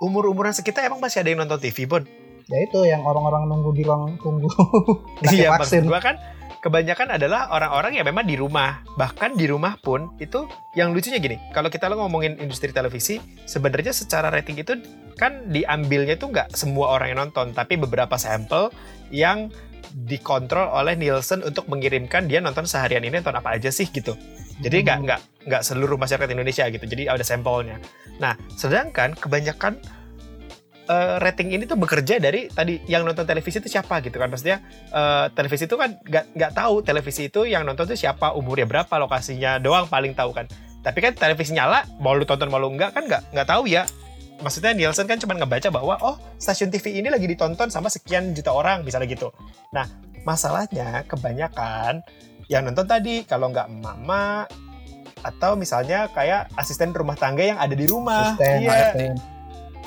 [0.00, 2.00] umur-umuran sekitar emang masih ada yang nonton TV, Bon.
[2.48, 4.50] ya itu yang orang-orang nunggu di ruang tunggu
[5.30, 6.18] Iya, maksud vaksin gua kan
[6.62, 8.86] kebanyakan adalah orang-orang yang memang di rumah.
[8.94, 10.46] Bahkan di rumah pun itu
[10.78, 14.78] yang lucunya gini, kalau kita lo ngomongin industri televisi, sebenarnya secara rating itu
[15.18, 18.70] kan diambilnya tuh nggak semua orang yang nonton, tapi beberapa sampel
[19.10, 19.50] yang
[19.92, 24.16] dikontrol oleh Nielsen untuk mengirimkan dia nonton seharian ini nonton apa aja sih gitu.
[24.62, 25.04] Jadi nggak Hmm.
[25.04, 26.84] nggak nggak seluruh masyarakat Indonesia gitu.
[26.86, 27.76] Jadi ada sampelnya.
[28.22, 29.82] Nah, sedangkan kebanyakan
[30.88, 34.28] eh, rating ini tuh bekerja dari tadi yang nonton televisi itu siapa gitu kan.
[34.30, 34.58] Maksudnya
[34.90, 38.94] eh, televisi itu kan nggak nggak tahu televisi itu yang nonton tuh siapa umurnya berapa
[39.02, 40.46] lokasinya doang paling tahu kan.
[40.82, 43.86] Tapi kan televisi nyala mau lu tonton mau lu enggak kan nggak nggak tahu ya.
[44.42, 48.50] Maksudnya Nielsen kan cuma ngebaca bahwa oh stasiun TV ini lagi ditonton sama sekian juta
[48.50, 49.30] orang misalnya gitu.
[49.70, 49.86] Nah
[50.26, 52.02] masalahnya kebanyakan
[52.50, 54.50] yang nonton tadi kalau nggak mama
[55.22, 58.34] atau misalnya kayak asisten rumah tangga yang ada di rumah.
[58.34, 58.90] Asisten, iya.
[58.90, 59.12] asisten.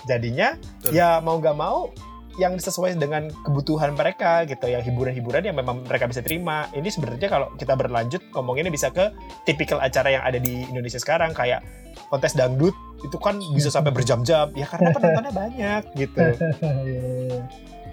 [0.05, 0.91] Jadinya Betul.
[0.95, 1.89] ya mau nggak mau
[2.35, 6.67] yang sesuai dengan kebutuhan mereka gitu yang hiburan-hiburan yang memang mereka bisa terima.
[6.75, 9.11] Ini sebenarnya kalau kita berlanjut ngomonginnya bisa ke
[9.47, 11.63] tipikal acara yang ada di Indonesia sekarang kayak
[12.11, 12.75] kontes dangdut
[13.07, 14.51] itu kan bisa sampai berjam-jam.
[14.51, 16.23] Ya karena penontonnya banyak gitu.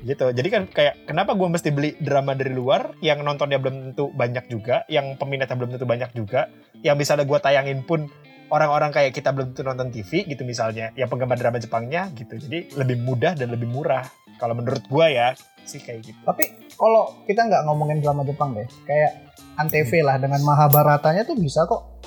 [0.03, 0.35] Iya, gitu.
[0.35, 2.99] Jadi kan kayak kenapa gue mesti beli drama dari luar?
[2.99, 6.51] Yang nontonnya belum tentu banyak juga yang peminatnya belum tentu banyak juga.
[6.83, 8.11] Yang misalnya gue tayangin pun
[8.53, 12.68] orang-orang kayak kita belum tentu nonton TV gitu misalnya yang penggemar drama Jepangnya gitu jadi
[12.76, 14.05] lebih mudah dan lebih murah
[14.36, 15.32] kalau menurut gue ya
[15.64, 20.42] sih kayak gitu Tapi kalau kita nggak ngomongin drama Jepang deh, kayak Antv lah dengan
[20.42, 22.03] Mahabharatanya tuh bisa kok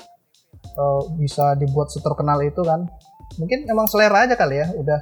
[0.76, 2.84] eh, bisa dibuat seterkenal itu kan.
[3.40, 5.00] Mungkin emang selera aja kali ya, udah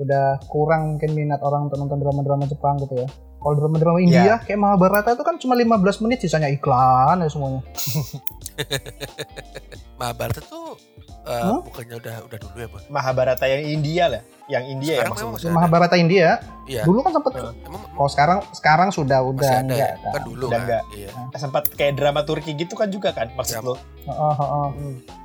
[0.00, 3.08] udah kurang mungkin minat orang untuk nonton drama-drama Jepang gitu ya.
[3.40, 7.64] Kalau drama-drama India kayak Mahabharata itu kan cuma 15 menit sisanya iklan ya semuanya.
[10.00, 10.76] Mahabharata tuh
[11.24, 11.60] eh, Hah?
[11.64, 12.84] bukannya udah udah dulu ya, Bang?
[12.92, 15.56] Mahabharata yang India lah yang India ya Sekarang maksudnya memang masih ada.
[15.56, 16.28] Mahabharata India
[16.62, 16.82] Iya.
[16.84, 17.52] dulu kan sempet Heeh.
[17.64, 20.08] Emang kalau sekarang sekarang sudah udah masih ada enggak ya?
[20.08, 20.60] Kan dulu Udah kan.
[20.62, 20.82] enggak.
[20.92, 21.08] Iya.
[21.36, 23.60] sempat kayak drama Turki gitu kan juga kan maksud Ya.
[23.60, 24.68] lo Heeh, heeh.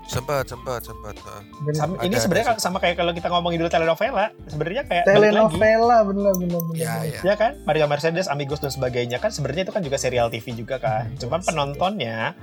[0.06, 1.14] Sempat, sempat, sempat.
[1.16, 1.42] Heeh.
[1.64, 6.34] Dan Sama- ini sebenarnya sama kayak kalau kita ngomongin dulu telenovela sebenarnya kayak telenovela bener
[6.36, 6.78] bener bener.
[6.78, 7.10] Ya, bener.
[7.12, 7.20] ya.
[7.24, 10.78] ya kan Mario Mercedes Amigos dan sebagainya kan sebenarnya itu kan juga serial TV juga
[10.78, 11.50] kan Hmm, cuman betul.
[11.52, 12.34] penontonnya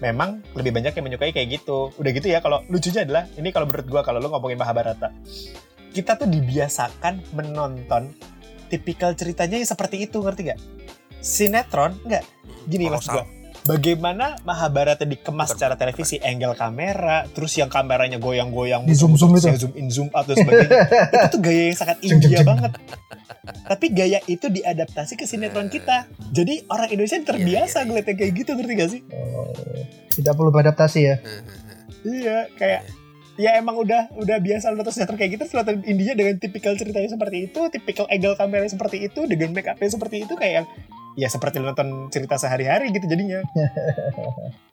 [0.00, 3.66] memang lebih banyak yang menyukai kayak gitu udah gitu ya kalau lucunya adalah ini kalau
[3.66, 5.10] menurut gua kalau lu ngomongin Mahabharata
[5.90, 8.14] kita tuh dibiasakan menonton
[8.66, 10.60] tipikal ceritanya yang seperti itu ngerti gak
[11.18, 12.22] sinetron enggak
[12.64, 12.96] gini Kolosal.
[12.96, 13.24] maksud gua
[13.62, 19.46] bagaimana Mahabharata dikemas Bukan, secara televisi angle kamera terus yang kameranya goyang-goyang Di zoom-zoom itu.
[19.46, 20.80] yang zoom in zoom out dan sebagainya
[21.12, 22.46] itu tuh gaya yang sangat India jeng.
[22.46, 22.72] banget
[23.62, 27.82] tapi gaya itu diadaptasi ke sinetron kita jadi orang Indonesia terbiasa Iya, iya, iya.
[27.84, 29.52] ngeliatnya kayak gitu ngerti gak sih Oh,
[30.10, 31.14] tidak perlu beradaptasi ya.
[32.16, 32.80] iya kayak
[33.40, 37.48] ya emang udah udah biasa nonton sinetron kayak gitu nonton India dengan tipikal ceritanya seperti
[37.48, 40.66] itu tipikal angle kamera seperti itu dengan make upnya seperti itu kayak yang
[41.16, 43.40] ya seperti nonton cerita sehari-hari gitu jadinya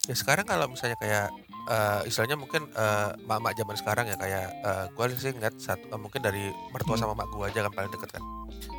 [0.08, 1.28] Ya sekarang kalau misalnya kayak
[1.68, 6.00] eh, istilahnya mungkin eh, mak-mak zaman sekarang ya kayak eh, gue sih ngeliat satu eh,
[6.00, 7.04] mungkin dari mertua Hmm.
[7.04, 8.24] sama mak gue aja kan paling deket kan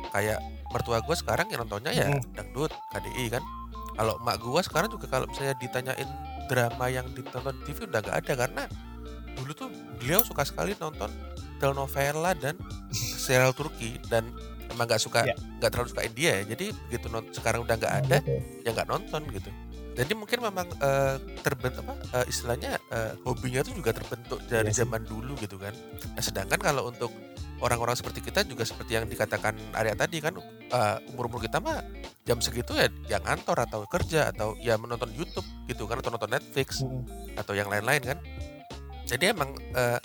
[0.09, 2.21] kayak mertua gue sekarang yang nontonnya ya Hmm.
[2.33, 3.43] dangdut KDI kan
[3.93, 6.09] kalau mak gue sekarang juga kalau misalnya ditanyain
[6.49, 8.63] drama yang ditonton di TV udah gak ada karena
[9.39, 11.09] dulu tuh beliau suka sekali nonton
[11.57, 12.55] telenovela dan
[12.91, 14.31] serial Turki dan
[14.69, 15.35] emang nggak suka Ya.
[15.57, 18.31] nggak terlalu suka India ya jadi begitu non- sekarang udah nggak Nah, ada gitu.
[18.61, 19.49] ya nggak nonton gitu
[19.91, 24.71] jadi mungkin memang eh, terbentuk apa eh, istilahnya eh, hobinya itu juga terbentuk dari Iya
[24.71, 24.79] sih.
[24.79, 25.73] zaman dulu gitu kan
[26.09, 27.11] Nah, sedangkan kalau untuk
[27.59, 30.31] orang-orang seperti kita juga seperti yang dikatakan Arya tadi kan
[31.09, 31.83] umur umur kita mah
[32.23, 36.31] jam segitu ya yang kantor atau kerja atau ya menonton YouTube gitu kan atau nonton
[36.31, 37.03] Netflix Hmm.
[37.35, 38.17] atau yang lain-lain kan
[39.09, 39.97] jadi emang eh,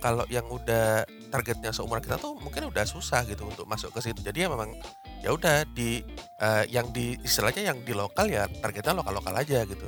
[0.00, 4.24] kalau yang udah targetnya seumuran kita tuh mungkin udah susah gitu untuk masuk ke situ.
[4.24, 4.72] Jadi ya memang
[5.20, 6.00] ya udah di
[6.40, 9.84] eh, yang di istilahnya yang di lokal ya targetnya lokal lokal aja gitu.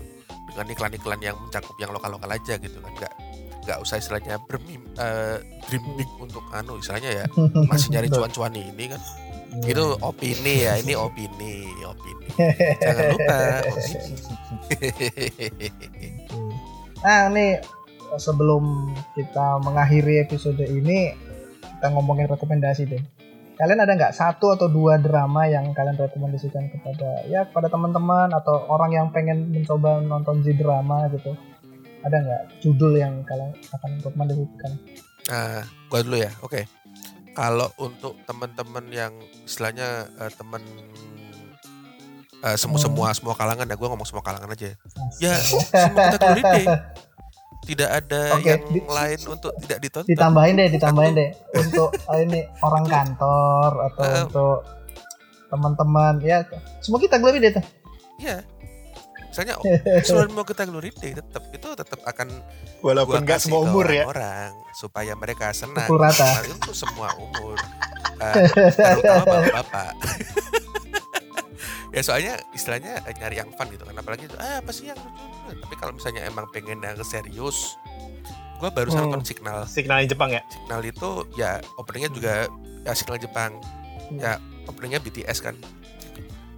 [0.52, 2.92] Dengan iklan-iklan yang mencakup yang lokal lokal aja gitu kan.
[2.92, 3.14] Nggak
[3.64, 7.26] nggak usah istilahnya bermim eh, dream big untuk anu istilahnya ya
[7.70, 9.00] masih nyari cuan-cuan ini kan.
[9.48, 9.80] Iya.
[9.80, 12.26] itu opini ya ini opini opini.
[12.84, 14.12] Jangan lupa opini.
[16.98, 17.62] Nah, nih
[18.16, 21.12] sebelum kita mengakhiri episode ini,
[21.60, 23.02] kita ngomongin rekomendasi deh.
[23.58, 28.70] Kalian ada nggak satu atau dua drama yang kalian rekomendasikan kepada ya kepada teman-teman atau
[28.70, 31.34] orang yang pengen mencoba nonton J drama gitu?
[32.06, 34.72] Ada nggak judul yang kalian akan rekomendasikan?
[35.26, 36.30] Nah, gua dulu ya.
[36.46, 36.70] Oke.
[37.34, 40.62] Kalau untuk teman-teman yang istilahnya eh, teman
[42.46, 44.70] eh, semua semua semua kalangan ya, gua ngomong semua kalangan aja.
[45.18, 46.62] Ya, semua deh.
[47.68, 50.08] Tidak ada Oke, yang di- lain untuk tidak ditonton.
[50.08, 54.22] Ditambahin deh, ditambahin deh untuk eh, ini orang kantor atau Eh.
[54.24, 54.56] untuk
[55.46, 56.44] teman-teman ya
[56.78, 57.64] semua kita lebih deh tuh.
[58.18, 58.40] Iya.
[59.28, 59.54] Misalnya
[60.08, 62.28] selain mau kita glory day tetap itu tetap akan
[62.78, 64.06] Walaupun nggak semua umur ya.
[64.06, 65.84] orang supaya mereka senang.
[65.84, 66.24] Pukul rata.
[66.24, 67.58] Nah, itu semua umur.
[68.18, 68.34] Eh,
[68.72, 69.92] terutama bapak-bapak.
[71.98, 73.98] Ya soalnya istilahnya eh, nyari yang fun gitu kan.
[73.98, 75.24] Apalagi itu ah, apa sih yang lucu?
[75.58, 77.74] Tapi kalau misalnya emang pengen yang serius
[78.58, 79.10] gua barusan Hmm.
[79.10, 79.66] nonton Signal.
[79.66, 80.42] Signal Jepang ya.
[80.46, 82.32] Signal itu ya openingnya juga
[82.82, 83.58] ya Signal Jepang.
[84.14, 85.58] Ya openingnya BTS kan.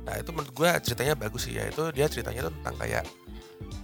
[0.05, 1.57] Nah itu menurut gua ceritanya bagus sih.
[1.57, 3.05] Ya itu dia ceritanya tuh tentang kayak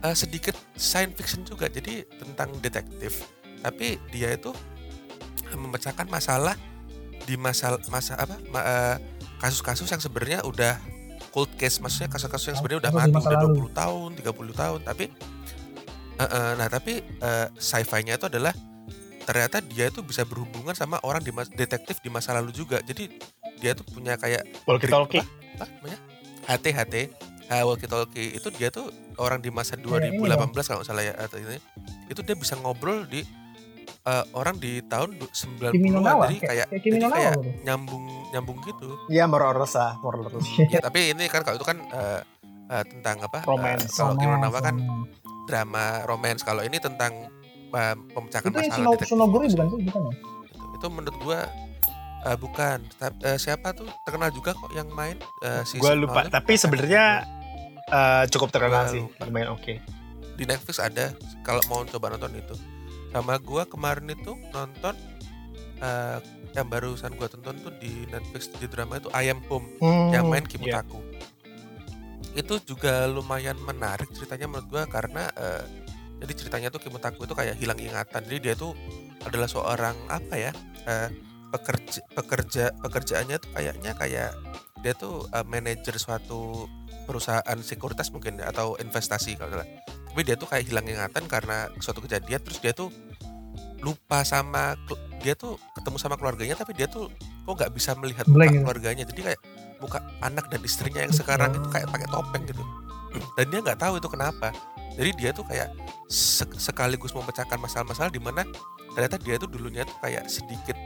[0.00, 1.68] eh, sedikit science fiction juga.
[1.68, 3.24] Jadi tentang detektif.
[3.60, 4.52] Tapi dia itu
[5.52, 6.56] memecahkan masalah
[7.24, 8.36] di masa masa apa?
[8.48, 8.96] Ma- eh,
[9.36, 10.80] kasus-kasus yang sebenarnya udah
[11.36, 13.68] cold case maksudnya kasus-kasus yang sebenarnya udah mati udah lalu.
[13.68, 15.04] 20 tahun 30 tahun tapi
[16.16, 18.56] eh, eh, nah tapi eh, sci-fi-nya itu adalah
[19.26, 22.78] ternyata dia itu bisa berhubungan sama orang di mas- detektif di masa lalu juga.
[22.80, 23.10] Jadi
[23.58, 25.20] dia tuh punya kayak Walkie talkie.
[25.58, 25.98] apa namanya?
[26.46, 26.94] HT HT
[27.50, 28.86] uh, walkie talkie itu dia tuh
[29.18, 31.58] orang di masa Kayak ini 2018 kalau nggak salah ya atau ini.
[32.06, 33.26] Itu dia bisa ngobrol di
[34.02, 37.50] uh, orang di tahun du- 90-an Kimi no Nawa, jadi kayak- kayak, jadi kayak gitu.
[37.62, 40.42] nyambung nyambung gitu Iya, Mororos lah, Mororos.
[40.72, 42.20] ya tapi ini kan kalau itu kan uh,
[42.68, 43.92] uh, tentang apa uh, Romance.
[43.92, 45.06] kalau Kimi no Nawa kan Sama-
[45.46, 47.30] drama romance kalau ini tentang
[47.70, 49.54] uh, pemecahkan itu yang masalah detektif Sunoguri gitu.
[49.56, 50.10] bukan sih bukan ya?
[50.10, 51.40] itu, itu menurut gua
[52.24, 56.26] uh, bukan uh, siapa tuh terkenal juga kok yang main uh, si Gue lupa.
[56.26, 57.22] Tapi sebenarnya
[57.86, 59.02] eh, cukup terkenal Gua sih.
[59.22, 59.78] Lumayan oke.
[60.34, 62.52] di Netflix ada kalau mau coba nonton itu
[63.16, 64.92] sama gua kemarin itu nonton
[65.80, 66.20] eh,
[66.52, 69.64] yang barusan gua tonton tuh di Netflix di drama itu I Am Home
[70.12, 70.50] yang main iya.
[70.52, 71.00] Kimutaku
[72.36, 75.64] itu juga lumayan menarik ceritanya menurut gua karena eh,
[76.20, 78.76] jadi ceritanya tuh Kimutaku itu kayak hilang ingatan jadi dia tuh
[79.24, 80.52] adalah seorang apa ya
[80.84, 81.08] eh,
[81.48, 84.36] pekerja pekerja pekerjaannya tuh kayaknya kayak
[84.84, 86.68] dia tuh eh, manajer suatu
[87.08, 89.68] perusahaan sekuritas mungkin ya, atau investasi kalau salah
[90.16, 92.88] tapi dia tuh kayak hilang ingatan karena suatu kejadian terus dia tuh
[93.84, 94.72] lupa sama
[95.20, 97.12] dia tuh ketemu sama keluarganya tapi dia tuh
[97.44, 98.64] kok nggak bisa melihat muka gitu.
[98.64, 99.04] keluarganya.
[99.04, 99.40] Jadi kayak
[99.76, 102.64] muka anak dan istrinya yang sekarang itu kayak pakai topeng gitu.
[103.36, 104.56] Dan dia nggak tahu itu kenapa.
[104.96, 105.68] Jadi dia tuh kayak
[106.08, 108.48] sek- sekaligus memecahkan masalah-masalah di mana
[108.96, 110.80] ternyata dia tuh dulunya tuh kayak sedikit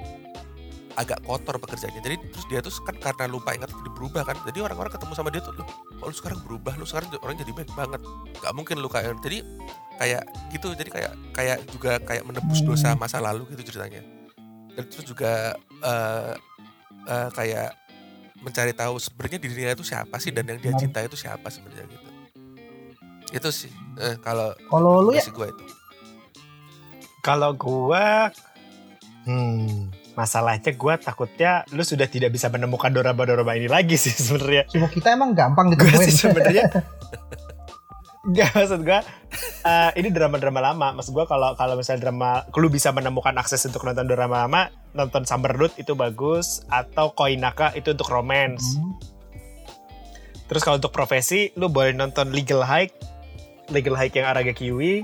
[0.98, 2.02] agak kotor pekerjaannya.
[2.02, 4.36] Jadi terus dia tuh kan karena lupa ingat jadi berubah kan.
[4.46, 6.72] Jadi orang-orang ketemu sama dia tuh loh kok lu sekarang berubah?
[6.80, 8.00] Lu sekarang orang jadi baik banget.
[8.40, 9.38] Nggak mungkin lu kayak jadi
[10.00, 10.68] kayak gitu.
[10.74, 14.02] Jadi kayak kayak juga kayak menebus dosa masa lalu gitu ceritanya.
[14.74, 16.34] Dan terus juga eh
[17.06, 17.70] eh, kayak
[18.40, 22.08] mencari tahu sebenarnya dirinya itu siapa sih dan yang dia cintai itu siapa sebenarnya gitu.
[23.30, 25.64] Itu sih eh, kalau Kalau lu ya gue itu.
[27.20, 28.32] Kalau gua
[29.28, 34.66] hmm, masalahnya gua takutnya lu sudah tidak bisa menemukan dorama-dorama ini lagi sih sebenarnya.
[34.70, 36.06] semua kita emang gampang Gue ditemuin.
[36.06, 36.64] sih sebenarnya
[38.20, 39.00] Gak maksud gue
[39.64, 40.92] uh, ini drama-drama lama.
[40.92, 45.24] Maksud gue kalau kalau misalnya drama lu bisa menemukan akses untuk nonton drama lama, nonton
[45.24, 48.76] Summerroot itu bagus atau Koinaka itu untuk romance.
[48.76, 48.92] Hmm.
[50.52, 52.92] Terus kalau untuk profesi lu boleh nonton Legal Hike,
[53.72, 55.00] Legal Hike yang Araga Kiwi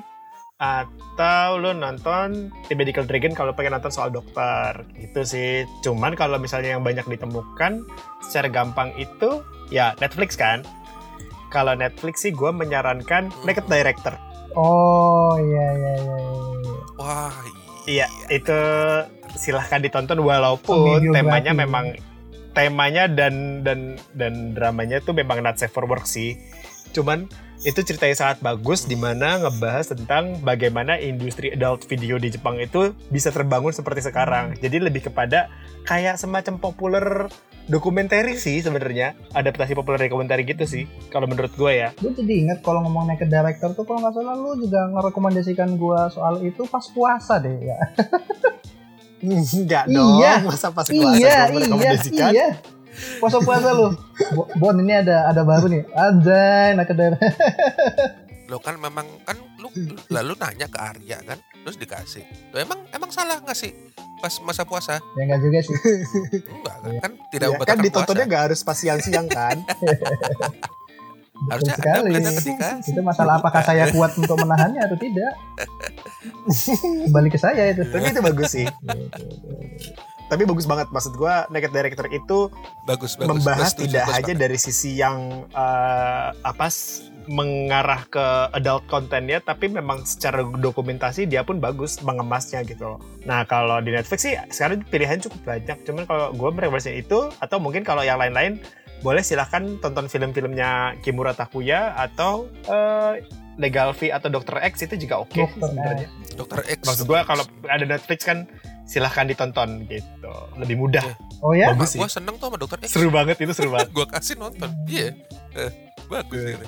[0.56, 5.68] atau lu nonton The Medical Dragon kalau pengen nonton soal dokter gitu sih.
[5.84, 7.84] Cuman kalau misalnya yang banyak ditemukan
[8.24, 10.64] secara gampang itu ya Netflix kan
[11.52, 14.16] kalau Netflix sih gue menyarankan Naked Director.
[14.56, 16.16] Oh iya iya iya.
[16.16, 16.76] iya.
[16.96, 17.36] Wah,
[17.84, 18.06] iya.
[18.32, 18.60] itu
[19.36, 21.92] silahkan ditonton walaupun temanya memang
[22.56, 26.40] temanya dan dan dan dramanya tuh memang not safe for work sih.
[26.96, 27.28] Cuman
[27.66, 32.94] itu ceritanya sangat bagus di mana ngebahas tentang bagaimana industri adult video di Jepang itu
[33.10, 34.54] bisa terbangun seperti sekarang.
[34.62, 35.50] Jadi lebih kepada
[35.82, 37.26] kayak semacam populer
[37.66, 42.58] dokumenter sih sebenarnya adaptasi populer dokumenter gitu sih kalau menurut gue ya gue jadi inget
[42.62, 46.86] kalau ngomong naked director tuh kalau nggak salah lu juga ngerekomendasikan gue soal itu pas
[46.94, 47.78] puasa deh ya
[49.26, 50.46] enggak dong iya.
[50.46, 52.48] masa pas puasa iya, iya, iya.
[53.20, 53.92] Puasa puasa lu
[54.56, 57.32] Bon ini ada ada baru nih anjay naked director
[58.46, 59.68] lo kan memang kan lu
[60.08, 62.22] lalu nanya ke Arya kan terus dikasih
[62.54, 63.74] lo emang emang salah ngasih
[64.16, 64.96] pas masa puasa?
[65.16, 65.76] Ya enggak juga sih.
[66.48, 69.60] enggak kan, kan tidak ya, kan ditontonnya enggak harus pas siang-siang kan.
[71.52, 72.16] Harusnya sekali.
[72.16, 75.36] ada ketika itu masalah apakah saya kuat untuk menahannya atau tidak.
[77.12, 77.84] Kembali ke saya itu.
[77.84, 78.64] Tapi itu bagus sih.
[80.26, 82.50] Tapi bagus banget maksud gue Naked Director itu
[82.82, 84.42] bagus, bagus membahas bagus, tidak bagus, hanya bagus.
[84.42, 86.66] dari sisi yang uh, apa
[87.26, 93.00] mengarah ke adult content tapi memang secara dokumentasi dia pun bagus mengemasnya gitu loh.
[93.26, 97.58] Nah kalau di Netflix sih sekarang pilihan cukup banyak, cuman kalau gue merekomendasikan itu atau
[97.58, 98.62] mungkin kalau yang lain-lain
[99.02, 103.18] boleh silahkan tonton film-filmnya Kimura Takuya atau uh,
[103.56, 104.60] Legal V atau Dr.
[104.60, 106.08] X itu juga oke okay, sebenarnya.
[106.36, 106.60] Dr.
[106.64, 106.80] X.
[106.84, 108.44] Maksud gue kalau ada Netflix kan
[108.86, 111.04] silahkan ditonton gitu, lebih mudah.
[111.42, 111.74] Oh ya?
[111.74, 112.00] Bagus sih.
[112.00, 112.78] Gue seneng tuh sama Dr.
[112.86, 112.94] X.
[112.94, 113.90] Seru banget itu seru banget.
[113.96, 114.70] gue kasih nonton.
[114.86, 115.12] Iya.
[115.52, 115.70] Yeah.
[116.06, 116.56] bagus yeah.
[116.56, 116.66] ini.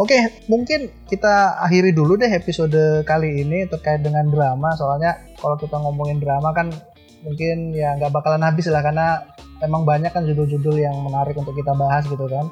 [0.00, 0.16] Oke,
[0.48, 4.72] mungkin kita akhiri dulu deh episode kali ini terkait dengan drama.
[4.72, 6.72] Soalnya kalau kita ngomongin drama kan
[7.20, 9.28] mungkin ya nggak bakalan habis lah karena
[9.60, 12.48] emang banyak kan judul-judul yang menarik untuk kita bahas gitu kan.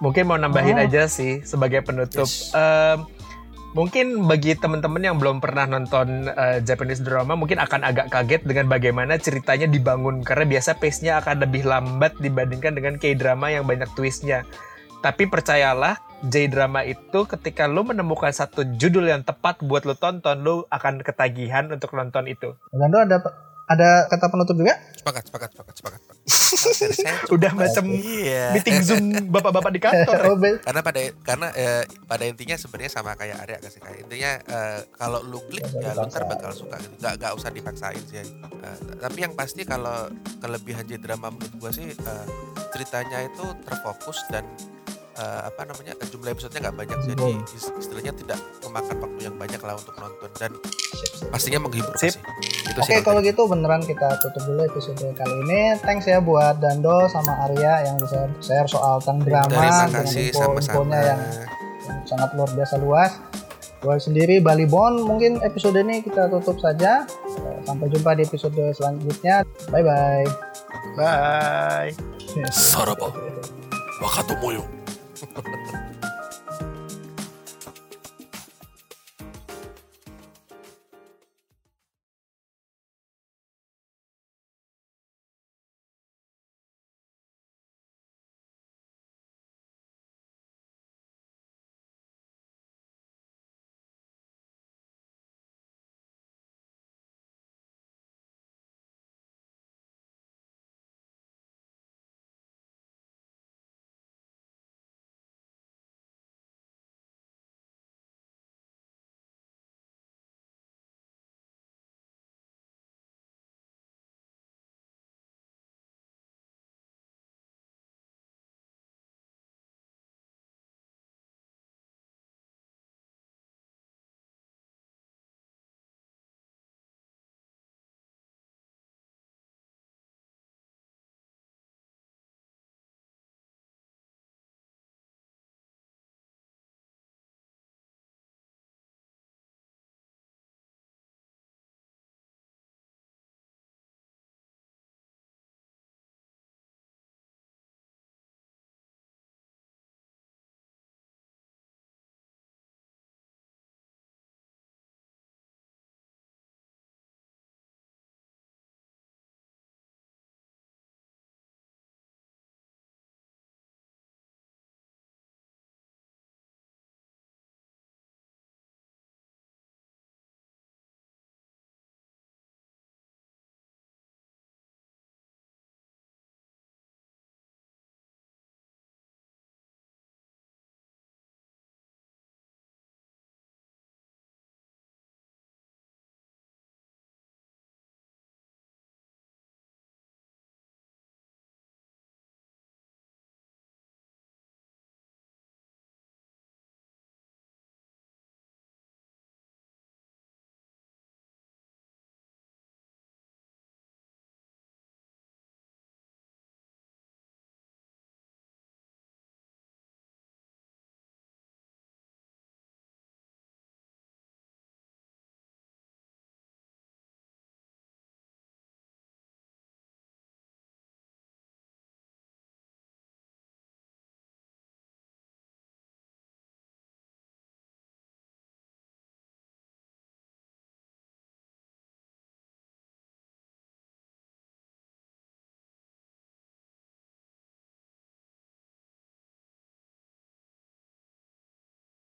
[0.00, 0.84] Mungkin mau nambahin oh.
[0.88, 2.24] aja sih sebagai penutup.
[2.24, 2.56] Yes.
[2.56, 3.04] Um,
[3.76, 8.66] mungkin bagi teman-teman yang belum pernah nonton uh, Japanese drama mungkin akan agak kaget dengan
[8.70, 14.48] bagaimana ceritanya dibangun karena biasa pace-nya akan lebih lambat dibandingkan dengan K-drama yang banyak twistnya.
[14.98, 15.94] Tapi percayalah,
[16.26, 21.70] J-drama itu ketika lo menemukan satu judul yang tepat buat lo tonton, lo akan ketagihan
[21.70, 22.58] untuk nonton itu.
[22.74, 23.22] Dan ada
[23.68, 24.80] ada kata penutup juga?
[24.96, 26.00] Sepakat, sepakat, sepakat, sepakat.
[27.36, 28.56] Udah macam iya.
[28.56, 30.20] meeting zoom bapak-bapak di kantor.
[30.32, 34.80] oh, karena pada karena eh, pada intinya sebenarnya sama kayak Arya kasih kayak intinya eh,
[34.96, 36.96] kalau lu klik ya lu ntar bakal suka gitu.
[36.98, 38.24] Gak, gak usah dipaksain sih.
[38.40, 40.08] Uh, tapi yang pasti kalau
[40.40, 42.26] kelebihan J drama menurut gua sih uh,
[42.72, 44.48] ceritanya itu terfokus dan
[45.18, 47.28] uh, apa namanya jumlah episodenya nggak banyak jadi
[47.78, 50.52] istilahnya tidak memakan waktu yang banyak lah untuk nonton dan
[51.28, 52.14] pastinya menghibur Sip.
[52.14, 52.22] Sih.
[52.70, 55.60] Itu Oke kalau gitu beneran kita tutup dulu episode kali ini.
[55.82, 60.94] Thanks ya buat Dando sama Arya yang bisa share soal tentang drama Terima kasih sama-sama.
[60.94, 61.20] yang,
[61.84, 63.12] yang sangat luar biasa luas.
[63.78, 67.06] Gue sendiri Bali Bon mungkin episode ini kita tutup saja.
[67.66, 69.46] Sampai jumpa di episode selanjutnya.
[69.70, 70.26] Bye bye.
[70.98, 71.94] Bye.
[72.50, 73.14] Saraba.
[74.02, 74.77] Wakatomo
[75.18, 75.87] ハハハハ!